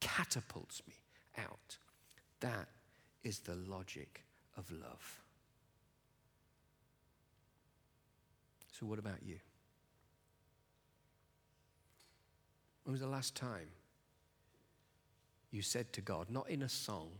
catapults 0.00 0.80
me 0.88 0.94
out. 1.36 1.76
That 2.40 2.68
is 3.22 3.40
the 3.40 3.56
logic 3.56 4.24
of 4.56 4.72
love. 4.72 5.20
So, 8.72 8.86
what 8.86 8.98
about 8.98 9.22
you? 9.22 9.36
When 12.84 12.92
was 12.92 13.02
the 13.02 13.06
last 13.06 13.34
time 13.34 13.68
you 15.50 15.62
said 15.62 15.92
to 15.94 16.00
God, 16.00 16.30
not 16.30 16.48
in 16.48 16.62
a 16.62 16.68
song, 16.68 17.10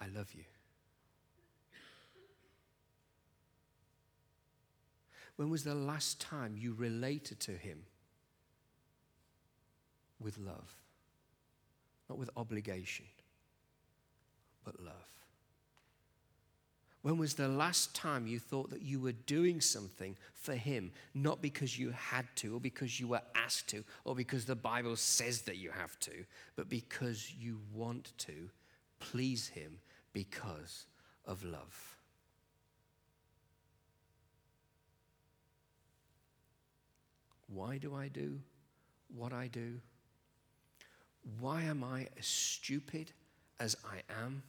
I 0.00 0.06
love 0.06 0.32
you? 0.34 0.44
When 5.36 5.50
was 5.50 5.62
the 5.64 5.74
last 5.74 6.20
time 6.20 6.56
you 6.58 6.74
related 6.74 7.38
to 7.40 7.52
him 7.52 7.84
with 10.18 10.36
love? 10.38 10.74
Not 12.08 12.18
with 12.18 12.30
obligation, 12.36 13.06
but 14.64 14.80
love. 14.80 15.17
When 17.02 17.16
was 17.16 17.34
the 17.34 17.48
last 17.48 17.94
time 17.94 18.26
you 18.26 18.38
thought 18.38 18.70
that 18.70 18.82
you 18.82 19.00
were 19.00 19.12
doing 19.12 19.60
something 19.60 20.16
for 20.34 20.54
Him, 20.54 20.90
not 21.14 21.40
because 21.40 21.78
you 21.78 21.90
had 21.90 22.26
to, 22.36 22.56
or 22.56 22.60
because 22.60 22.98
you 22.98 23.08
were 23.08 23.22
asked 23.34 23.68
to, 23.68 23.84
or 24.04 24.16
because 24.16 24.44
the 24.44 24.56
Bible 24.56 24.96
says 24.96 25.42
that 25.42 25.56
you 25.56 25.70
have 25.70 25.98
to, 26.00 26.24
but 26.56 26.68
because 26.68 27.32
you 27.32 27.60
want 27.72 28.12
to 28.18 28.50
please 28.98 29.46
Him 29.48 29.78
because 30.12 30.86
of 31.24 31.44
love? 31.44 31.96
Why 37.46 37.78
do 37.78 37.94
I 37.94 38.08
do 38.08 38.40
what 39.14 39.32
I 39.32 39.46
do? 39.46 39.80
Why 41.40 41.62
am 41.62 41.82
I 41.84 42.08
as 42.18 42.26
stupid 42.26 43.12
as 43.58 43.76
I 43.84 44.02
am? 44.22 44.42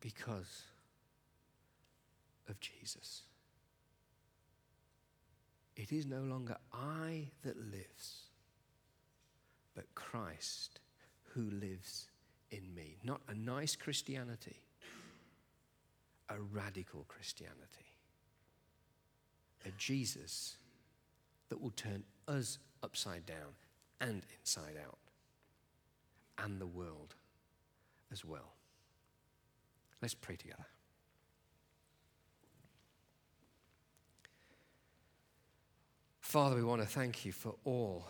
Because 0.00 0.62
of 2.48 2.60
Jesus. 2.60 3.22
It 5.76 5.92
is 5.92 6.06
no 6.06 6.20
longer 6.20 6.56
I 6.72 7.28
that 7.42 7.56
lives, 7.56 8.30
but 9.74 9.94
Christ 9.94 10.80
who 11.34 11.50
lives 11.50 12.08
in 12.50 12.74
me. 12.74 12.96
Not 13.04 13.20
a 13.28 13.34
nice 13.34 13.76
Christianity, 13.76 14.62
a 16.28 16.40
radical 16.40 17.04
Christianity 17.08 17.86
a 19.66 19.70
Jesus 19.76 20.56
that 21.48 21.60
will 21.60 21.70
turn 21.70 22.04
us 22.28 22.58
upside 22.82 23.26
down 23.26 23.54
and 24.00 24.22
inside 24.38 24.76
out, 24.84 24.98
and 26.38 26.60
the 26.60 26.66
world 26.66 27.14
as 28.12 28.24
well. 28.24 28.55
Let's 30.02 30.14
pray 30.14 30.36
together. 30.36 30.66
Father, 36.20 36.56
we 36.56 36.64
want 36.64 36.82
to 36.82 36.88
thank 36.88 37.24
you 37.24 37.32
for 37.32 37.54
all 37.64 38.08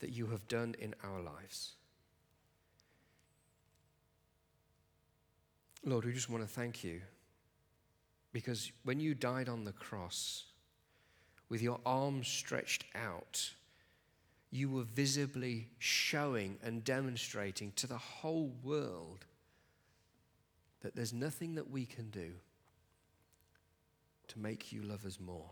that 0.00 0.10
you 0.10 0.26
have 0.26 0.46
done 0.46 0.74
in 0.78 0.94
our 1.02 1.20
lives. 1.20 1.76
Lord, 5.84 6.04
we 6.04 6.12
just 6.12 6.30
want 6.30 6.42
to 6.42 6.48
thank 6.48 6.84
you 6.84 7.00
because 8.32 8.70
when 8.84 9.00
you 9.00 9.14
died 9.14 9.48
on 9.48 9.64
the 9.64 9.72
cross, 9.72 10.44
with 11.48 11.60
your 11.60 11.80
arms 11.84 12.28
stretched 12.28 12.84
out, 12.94 13.50
you 14.50 14.70
were 14.70 14.84
visibly 14.84 15.68
showing 15.78 16.58
and 16.62 16.84
demonstrating 16.84 17.72
to 17.76 17.86
the 17.86 17.98
whole 17.98 18.52
world 18.62 19.24
that 20.82 20.94
there's 20.94 21.12
nothing 21.12 21.54
that 21.54 21.70
we 21.70 21.86
can 21.86 22.10
do 22.10 22.32
to 24.28 24.38
make 24.38 24.72
you 24.72 24.82
love 24.82 25.04
us 25.04 25.18
more. 25.18 25.50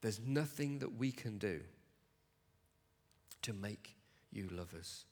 There's 0.00 0.20
nothing 0.20 0.78
that 0.78 0.96
we 0.96 1.12
can 1.12 1.38
do 1.38 1.60
to 3.42 3.52
make 3.52 3.96
you 4.32 4.48
love 4.50 4.74
us 4.74 5.04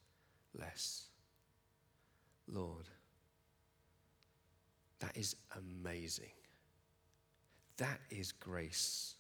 less. 0.59 1.07
Lord, 2.47 2.87
that 5.01 5.16
is 5.16 5.37
amazing. 5.57 6.33
That 7.76 8.01
is 8.11 8.33
grace. 8.33 9.14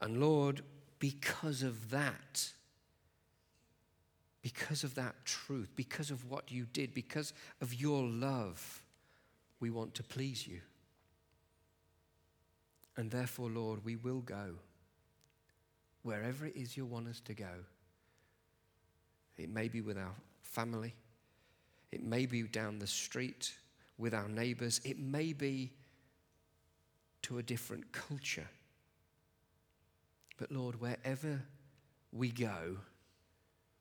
And 0.00 0.20
Lord, 0.20 0.62
because 0.98 1.62
of 1.62 1.90
that, 1.90 2.52
because 4.46 4.84
of 4.84 4.94
that 4.94 5.12
truth, 5.24 5.72
because 5.74 6.12
of 6.12 6.30
what 6.30 6.52
you 6.52 6.66
did, 6.72 6.94
because 6.94 7.32
of 7.60 7.74
your 7.74 8.04
love, 8.04 8.80
we 9.58 9.70
want 9.70 9.92
to 9.92 10.04
please 10.04 10.46
you. 10.46 10.60
And 12.96 13.10
therefore, 13.10 13.50
Lord, 13.50 13.84
we 13.84 13.96
will 13.96 14.20
go 14.20 14.54
wherever 16.04 16.46
it 16.46 16.54
is 16.54 16.76
you 16.76 16.86
want 16.86 17.08
us 17.08 17.18
to 17.22 17.34
go. 17.34 17.50
It 19.36 19.50
may 19.50 19.66
be 19.66 19.80
with 19.80 19.98
our 19.98 20.14
family, 20.42 20.94
it 21.90 22.04
may 22.04 22.24
be 22.24 22.42
down 22.42 22.78
the 22.78 22.86
street 22.86 23.52
with 23.98 24.14
our 24.14 24.28
neighbors, 24.28 24.80
it 24.84 25.00
may 25.00 25.32
be 25.32 25.72
to 27.22 27.38
a 27.38 27.42
different 27.42 27.90
culture. 27.90 28.48
But 30.38 30.52
Lord, 30.52 30.80
wherever 30.80 31.42
we 32.12 32.30
go, 32.30 32.76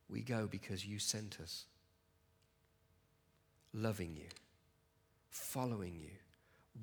we 0.10 0.22
go 0.22 0.48
because 0.48 0.86
you 0.86 1.00
sent 1.00 1.40
us, 1.42 1.66
loving 3.74 4.16
you, 4.16 4.30
following 5.30 5.96
you, 6.00 6.12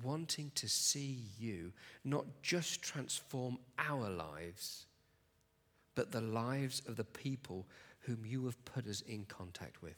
wanting 0.03 0.51
to 0.55 0.67
see 0.67 1.23
you 1.39 1.71
not 2.03 2.25
just 2.41 2.81
transform 2.81 3.57
our 3.77 4.09
lives, 4.09 4.85
but 5.95 6.11
the 6.11 6.21
lives 6.21 6.81
of 6.87 6.95
the 6.95 7.03
people 7.03 7.65
whom 8.01 8.25
you 8.25 8.45
have 8.45 8.65
put 8.65 8.87
us 8.87 9.01
in 9.01 9.25
contact 9.25 9.81
with. 9.81 9.95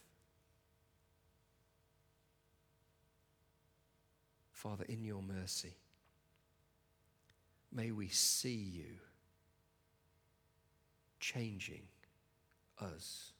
Father, 4.51 4.85
in 4.87 5.03
your 5.03 5.21
mercy, 5.21 5.75
may 7.71 7.91
we 7.91 8.07
see 8.07 8.53
you 8.53 8.99
changing 11.19 11.83
us. 12.81 13.31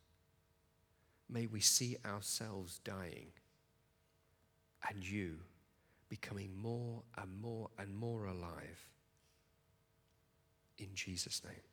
May 1.30 1.48
we 1.48 1.60
see 1.60 1.98
ourselves 2.06 2.80
dying 2.84 3.32
and 4.88 5.08
you 5.08 5.38
becoming 6.10 6.52
more 6.56 7.04
and 7.18 7.42
more 7.42 7.70
and 7.80 7.96
more 7.96 8.26
alive. 8.26 8.88
In 10.78 10.90
Jesus' 10.94 11.42
name. 11.44 11.64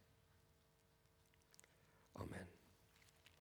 Amen. 2.17 2.52